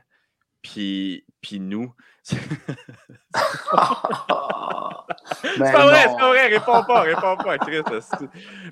[0.62, 1.94] puis puis nous.
[2.24, 2.38] c'est
[5.60, 7.82] pas vrai, c'est pas vrai, réponds pas, réponds pas, Chris.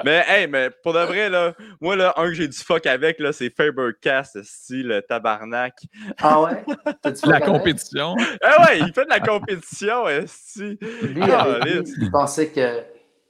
[0.05, 3.19] Mais hey, mais pour de vrai là, moi là, un que j'ai du fuck avec
[3.19, 5.73] là, c'est Fabercast, style le tabarnak.
[6.21, 6.63] Ah ouais?
[7.01, 8.15] T'as-tu La compétition.
[8.41, 10.77] Ah ouais, il fait de la compétition, esti.
[11.01, 12.83] Lui, Ah, lui, il pensait que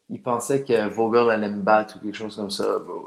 [0.09, 2.63] il pensait que Vogel allait me battre ou quelque chose comme ça.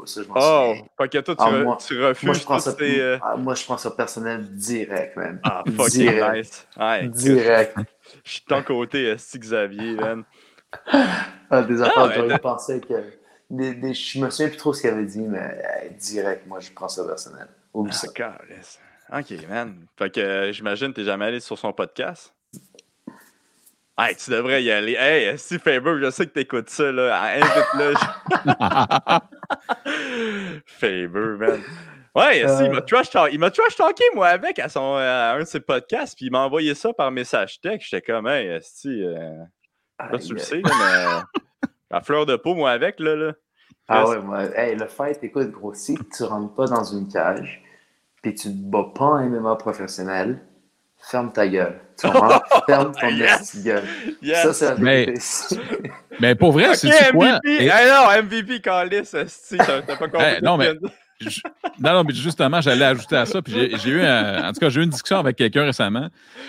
[0.07, 2.59] Ça, je Oh, fait que toi tu, Ah, re- moi- tu refuses Moi je, prends
[2.59, 5.40] ça, euh, ah, moi, je prends ça personnel direct, man.
[5.42, 6.34] Ah, fucking Direct.
[6.36, 6.68] nice.
[6.78, 7.76] Ouais, Direct.
[8.24, 10.24] je suis de ton côté, esti Xavier, man.
[11.50, 12.94] Ah, des affaires, ouais, t'as- il pensait que.
[13.50, 16.59] Des, des, je me souviens plus trop ce qu'il avait dit, mais euh, direct, moi,
[16.61, 17.48] je prends ça personnel.
[17.74, 18.09] Oublie ça.
[19.11, 19.18] Ah.
[19.18, 19.86] Ok, man.
[19.98, 22.32] Fait que euh, j'imagine que t'es jamais allé sur son podcast?
[23.99, 24.95] Hey, tu devrais y aller.
[24.95, 27.36] Hey, si Faber, je sais que t'écoutes ça, là.
[27.36, 27.95] Invite-le.
[30.66, 31.61] Faber, man.
[32.14, 32.80] Ouais, si, il m'a Euh.
[32.82, 36.16] trash talk- il m'a trash talké, moi, avec, à, son, à un de ses podcasts,
[36.16, 37.88] puis il m'a envoyé ça par message texte.
[37.90, 39.16] J'étais comme, hey, si, euh,
[39.99, 41.68] là, tu le sais, là, mais.
[41.90, 43.14] La fleur de peau, moi, avec, là.
[43.16, 43.32] là.
[43.88, 47.62] Ah ouais, moi, hey, le fight, écoute, gros, si tu rentres pas dans une cage,
[48.22, 50.40] puis tu te bats pas en MMA professionnel,
[51.11, 51.80] ferme ta gueule.
[51.98, 52.40] Tu comprends?
[52.66, 53.62] ferme ton Yes.
[53.64, 53.84] gueule.
[54.22, 54.42] Yes.
[54.42, 55.14] Ça, c'est la Mais-.
[56.20, 57.38] Mais pour vrai, c'est quoi?
[57.40, 57.64] MVP!
[57.64, 60.22] Et- Hey, non, MVP, Calis, t'as pas compris.
[60.26, 60.72] Hey, non, mais-
[61.20, 61.40] Je-
[61.78, 63.40] Non, non, mais justement, j'allais ajouter à ça.
[63.40, 66.09] Puis j'ai- j'ai eu, un- en tout cas, j'ai eu une discussion avec quelqu'un récemment.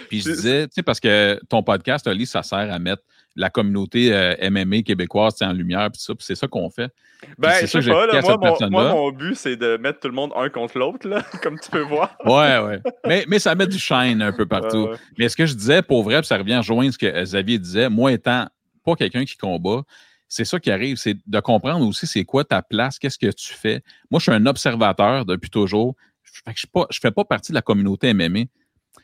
[0.10, 3.04] Puis je disais, tu sais, parce que ton podcast, Oli, ça sert à mettre
[3.36, 6.92] la communauté euh, MMA québécoise en lumière, puis ça, puis c'est ça qu'on fait.
[7.38, 10.02] Ben, c'est je ça sais pas, là, moi, mon, moi, mon but, c'est de mettre
[10.02, 11.08] tout le monde un contre l'autre,
[11.42, 12.16] comme tu peux voir.
[12.26, 12.82] Ouais, ouais.
[13.08, 14.90] Mais, mais ça met du shine un peu partout.
[15.18, 17.58] Mais ce que je disais, pour vrai, puis ça revient à rejoindre ce que Xavier
[17.58, 18.48] disait, moi étant
[18.84, 19.84] pas quelqu'un qui combat,
[20.28, 23.54] c'est ça qui arrive, c'est de comprendre aussi c'est quoi ta place, qu'est-ce que tu
[23.54, 23.84] fais.
[24.10, 25.96] Moi, je suis un observateur depuis toujours.
[26.24, 28.46] Fait que je ne fais pas partie de la communauté MMA.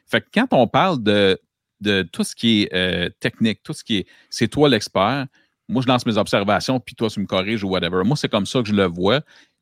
[0.08, 1.40] Fait que quand on parle de,
[1.82, 5.26] de tout ce qui est euh, technique, tout ce qui est c'est toi l'expert,
[5.68, 8.04] moi je lance mes observations, puis toi tu me corriges ou whatever.
[8.04, 9.22] Moi, c'est comme ça que je le vois.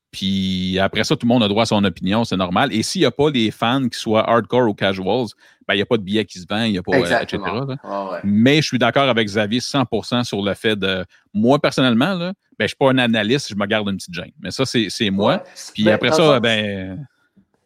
[0.10, 2.74] Puis après ça, tout le monde a droit à son opinion, c'est normal.
[2.74, 5.28] Et s'il n'y a pas les fans qui soient hardcore ou casuals,
[5.68, 7.22] ben, il n'y a pas de billets qui se vendent, il n'y a pas, euh,
[7.22, 7.44] etc.
[7.84, 8.20] Ouais.
[8.24, 11.04] Mais je suis d'accord avec Xavier 100% sur le fait de.
[11.34, 14.14] Moi, personnellement, là, ben, je ne suis pas un analyste, je me garde une petite
[14.14, 14.32] gêne.
[14.42, 15.36] Mais ça, c'est moi.
[15.36, 15.44] Ouais.
[15.74, 17.06] Puis Ben, après ça, sens- ben.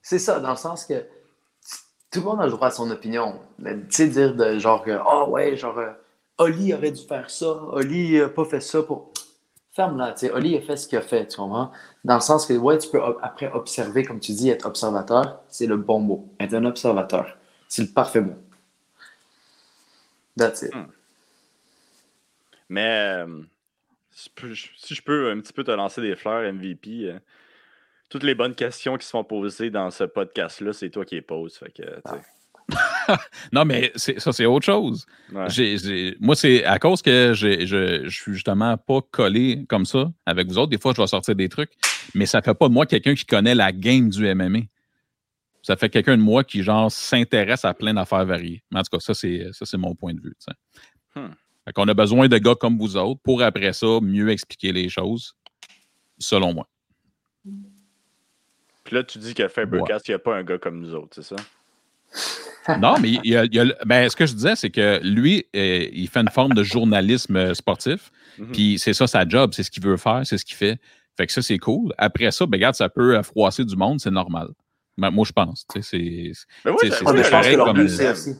[0.01, 0.95] C'est ça, dans le sens que
[2.11, 3.39] tout le monde a le droit à son opinion.
[3.59, 5.91] Mais tu sais, dire de genre, ah ouais, genre, euh,
[6.37, 9.11] Oli aurait dû faire ça, Oli n'a pas fait ça pour.
[9.73, 11.71] Ferme-la, tu sais, Oli a fait ce qu'il a fait, tu comprends?
[12.03, 15.65] Dans le sens que, ouais, tu peux après observer, comme tu dis, être observateur, c'est
[15.65, 16.27] le bon mot.
[16.41, 17.37] Être un observateur,
[17.69, 18.35] c'est le parfait mot.
[20.37, 20.73] That's it.
[22.67, 23.41] Mais euh,
[24.11, 27.19] si je peux- si je peux un petit peu te lancer des fleurs, MVP, euh,
[28.11, 31.55] toutes les bonnes questions qui sont posées dans ce podcast-là, c'est toi qui les poses.
[31.55, 32.21] Fait que, tu sais,
[33.53, 35.05] Non, mais ça, c'est autre chose.
[35.31, 36.15] ouais.
[36.19, 40.57] Moi, c'est à cause que je, je suis justement pas collé comme ça avec vous
[40.57, 40.69] autres.
[40.69, 41.71] Des fois, je vais sortir des trucs,
[42.13, 44.59] mais ça fait pas de moi quelqu'un qui connaît la game du MMA.
[45.63, 48.61] Ça fait quelqu'un de moi qui, genre, s'intéresse à plein d'affaires variées.
[48.71, 50.35] Mais en tout cas, ça, c'est ça, c'est mon point de vue.
[51.15, 51.29] Hmm.
[51.65, 54.89] Fait qu'on a besoin de gars comme vous autres pour, après ça, mieux expliquer les
[54.89, 55.33] choses,
[56.19, 56.67] selon moi.
[58.91, 61.15] Puis là, tu dis que Fabercast, il n'y a pas un gars comme nous autres,
[61.15, 61.37] c'est ça?
[62.81, 64.99] Non, mais il y a, il y a- ben, ce que je disais, c'est que
[65.01, 68.11] lui, euh, il fait une forme de journalisme euh, sportif.
[68.37, 68.51] Mhm.
[68.51, 70.77] Puis c'est ça sa job, c'est ce qu'il veut faire, c'est ce qu'il fait.
[71.15, 71.93] Fait que ça, c'est cool.
[71.97, 74.49] Après ça, ben, regarde, ça peut euh, froisser du monde, c'est normal.
[74.97, 75.65] Ben, moi, je pense.
[75.73, 76.01] tu sais, C'est.
[76.65, 78.35] Mais je pense que leur comme- but, c'est aussi.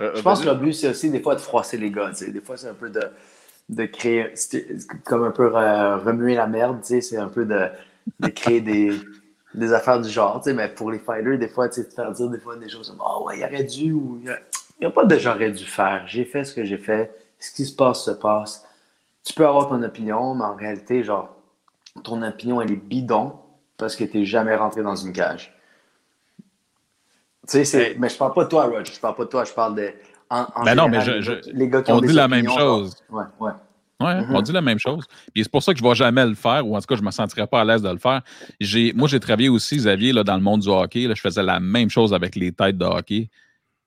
[0.00, 2.12] Euh, Je pense que leur but, c'est aussi des fois de froisser les gars.
[2.28, 3.02] Des fois, c'est un peu de,
[3.68, 4.32] de créer,
[5.04, 6.80] comme un peu euh, remuer la merde.
[6.82, 7.00] tu sais.
[7.00, 7.66] C'est un peu de,
[8.20, 8.92] de créer des,
[9.54, 11.94] des affaires du genre, tu sais, mais pour les fighters, des fois, tu sais, te
[11.94, 14.36] faire dire des fois des choses comme Oh ouais, il aurait dû ou il
[14.80, 16.04] n'y a, pas de j'aurais dû faire.
[16.06, 17.14] J'ai fait ce que j'ai fait.
[17.38, 18.66] Ce qui se passe se passe.
[19.24, 21.34] Tu peux avoir ton opinion, mais en réalité, genre,
[22.04, 23.34] ton opinion, elle est bidon
[23.76, 25.54] parce que tu n'es jamais rentré dans une cage.
[27.46, 27.96] Tu sais, c'est.
[27.98, 28.92] Mais je parle pas de toi, Roger.
[28.92, 29.44] Je parle pas de toi.
[29.44, 29.92] Je parle de.
[30.28, 32.06] En, en ben non, mais je, les gars- je- les gars qui on ont dit
[32.08, 32.96] des la même chose.
[33.10, 33.50] genre, Ouais,
[34.00, 34.26] ouais.
[34.30, 35.04] On dit la même chose.
[35.32, 36.96] Puis c'est pour ça que je ne vais jamais le faire, ou en tout cas,
[36.96, 38.22] je ne me sentirais pas à l'aise de le faire.
[38.94, 41.06] Moi, j'ai travaillé aussi, Xavier, là, dans le monde du hockey.
[41.06, 43.28] Là, je faisais la même chose avec les têtes de hockey.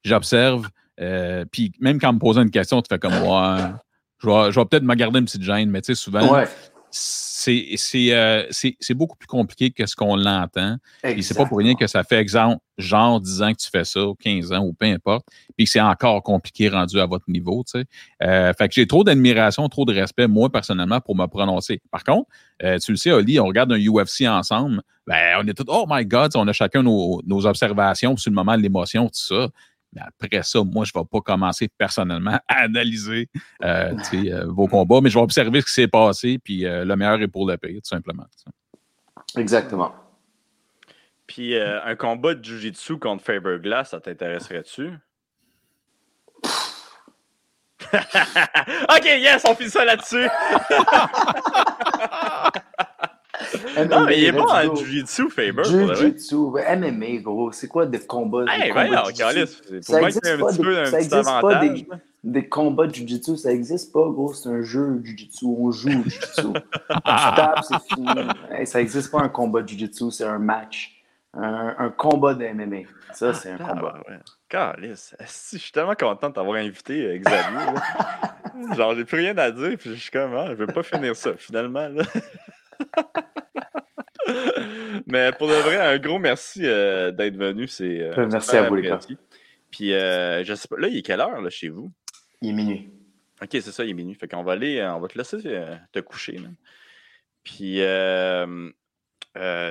[0.03, 0.68] J'observe,
[0.99, 3.74] euh, puis même quand on me posait une question, tu fais comme ouais,
[4.22, 6.47] je vais, peut-être me garder une petite gêne, mais tu sais, souvent, Ouais.
[6.95, 10.77] C'est, euh, c'est, beaucoup plus compliqué que ce qu'on l'entend.
[11.03, 13.83] Et c'est pas pour rien que ça fait exemple, genre 10 ans que tu fais
[13.83, 15.25] ça, ou 15 ans, ou peu importe,
[15.57, 17.85] puis que c'est encore compliqué rendu à votre niveau, tu sais.
[18.21, 21.81] Euh, fait que j'ai trop d'admiration, trop de respect, moi, personnellement, pour me prononcer.
[21.89, 22.29] Par contre,
[22.63, 25.85] euh, tu le sais, Oli, on regarde un UFC ensemble, ben, on est tous, oh
[25.89, 29.49] my God, on a chacun nos, nos observations sur le moment de l'émotion, tout ça.
[29.93, 33.29] Mais après ça, moi, je ne vais pas commencer personnellement à analyser
[33.63, 36.95] euh, euh, vos combats, mais je vais observer ce qui s'est passé, puis euh, le
[36.95, 38.25] meilleur est pour le pire, tout simplement.
[39.37, 39.93] Exactement.
[41.27, 44.91] Puis euh, un combat de Jiu-Jitsu contre Faber Glass, ça t'intéresserait-tu?
[47.93, 50.27] ok, yes, on finit ça là-dessus.
[53.89, 54.76] Non, mais il est bon en go.
[54.76, 55.64] Jiu-Jitsu, Faber.
[55.64, 56.36] Jiu-Jitsu,
[56.78, 57.51] MMA, gros.
[57.51, 58.45] C'est quoi des combats?
[58.49, 61.70] Hey, c'est Ça pour moi ait un pas petit des- peu un ça petit avantage.
[61.74, 61.88] des-
[62.24, 64.34] Des combats de Jiu-Jitsu, ça existe pas, gros.
[64.34, 65.45] C'est un jeu de Jiu-Jitsu.
[65.45, 66.53] On joue Jiu-Jitsu.
[66.53, 68.66] tu tapes, c'est fini.
[68.66, 70.91] Ça existe pas un combat de Jiu-Jitsu, c'est un match.
[71.36, 72.84] Un, un combat de MMA.
[73.11, 73.95] Ça, c'est un Ah, combat.
[74.47, 78.76] Calis, esti, je suis tellement content de t'avoir invité, euh, Xavier.
[78.78, 81.16] Genre, j'ai plus rien à dire, puis je suis comme, ah, je vais pas finir
[81.16, 81.88] ça, finalement.
[81.88, 82.03] là.
[85.07, 87.67] Mais pour de vrai, un gros merci euh, d'être venu.
[87.67, 88.99] C'est, euh, Euh, merci à vous, les gars.
[89.71, 91.91] Puis, euh, je sais pas, là, il est quelle heure, là, chez vous?
[92.41, 92.91] Il est minuit.
[93.41, 94.15] Ok, c'est ça, il est minuit.
[94.15, 95.38] Fait qu'on va aller, on va te laisser
[95.91, 96.38] te coucher.
[96.38, 96.49] là.
[97.43, 97.80] Puis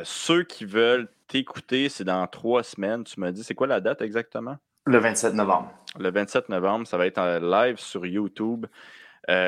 [0.05, 3.05] ceux qui veulent t'écouter, c'est dans trois semaines.
[3.05, 4.57] Tu m'as dit, c'est quoi la date exactement?
[4.86, 5.72] Le 27 novembre.
[5.98, 8.66] Le 27 novembre, ça va être en live sur YouTube,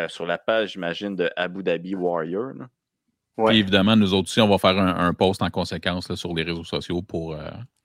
[0.09, 2.53] sur la page, j'imagine, de Abu Dhabi Warrior.
[2.55, 2.69] là.
[3.37, 3.51] Ouais.
[3.51, 6.33] Puis évidemment, nous autres aussi, on va faire un, un post en conséquence là, sur
[6.35, 7.39] les réseaux sociaux pour euh,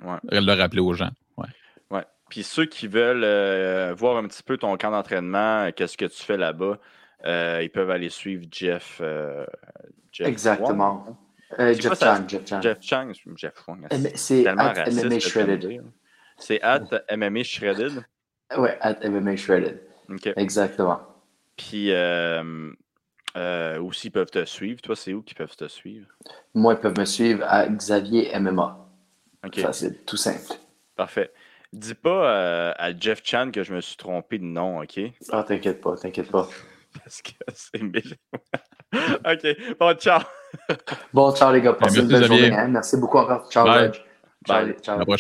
[0.04, 0.18] Ouais.
[0.32, 1.10] le rappeler aux gens.
[1.38, 1.48] Ouais.
[1.90, 2.04] Ouais.
[2.30, 6.06] Puis ceux qui veulent euh, voir un petit peu ton camp d'entraînement, euh, qu'est-ce que
[6.06, 6.78] tu fais là-bas,
[7.26, 9.00] euh, ils peuvent aller suivre Jeff.
[9.02, 9.46] euh,
[10.12, 11.04] Jeff Exactement.
[11.08, 11.16] Wong.
[11.60, 12.16] Euh, Jeff quoi ça?
[12.18, 12.62] Chan, Jeff Chan.
[12.62, 13.88] Jeff Chang, Jeff Wong.
[13.90, 14.56] Ben, C'est at
[14.92, 15.82] MMA Shredded.
[16.38, 16.82] C'est at
[17.12, 18.06] MMA Shredded.
[18.56, 19.82] Ouais, at MMA Shredded.
[20.10, 20.30] OK.
[20.38, 21.02] Exactement.
[21.58, 21.92] Puis
[23.38, 24.82] euh, euh, aussi, ils peuvent te suivre.
[24.82, 26.08] Toi, c'est où qu'ils peuvent te suivre?
[26.54, 28.78] Moi, ils peuvent me suivre à Xavier MMA.
[29.46, 30.54] OK, Ça, c'est tout simple.
[30.96, 31.32] parfait.
[31.72, 35.00] Dis pas euh, à Jeff Chan que je me suis trompé de nom, OK?
[35.32, 36.50] Ah, t'inquiète pas, t'inquiète pas.
[37.04, 38.16] Parce que c'est méchant.
[38.92, 40.22] OK, bon, ciao!
[41.14, 42.52] Bon, ciao les gars, passez Merci, une belle journée.
[42.58, 42.68] hein.
[42.70, 43.52] Merci beaucoup encore.
[43.52, 43.92] Ciao, Bye.
[44.48, 44.76] Bye.
[44.82, 45.06] ciao.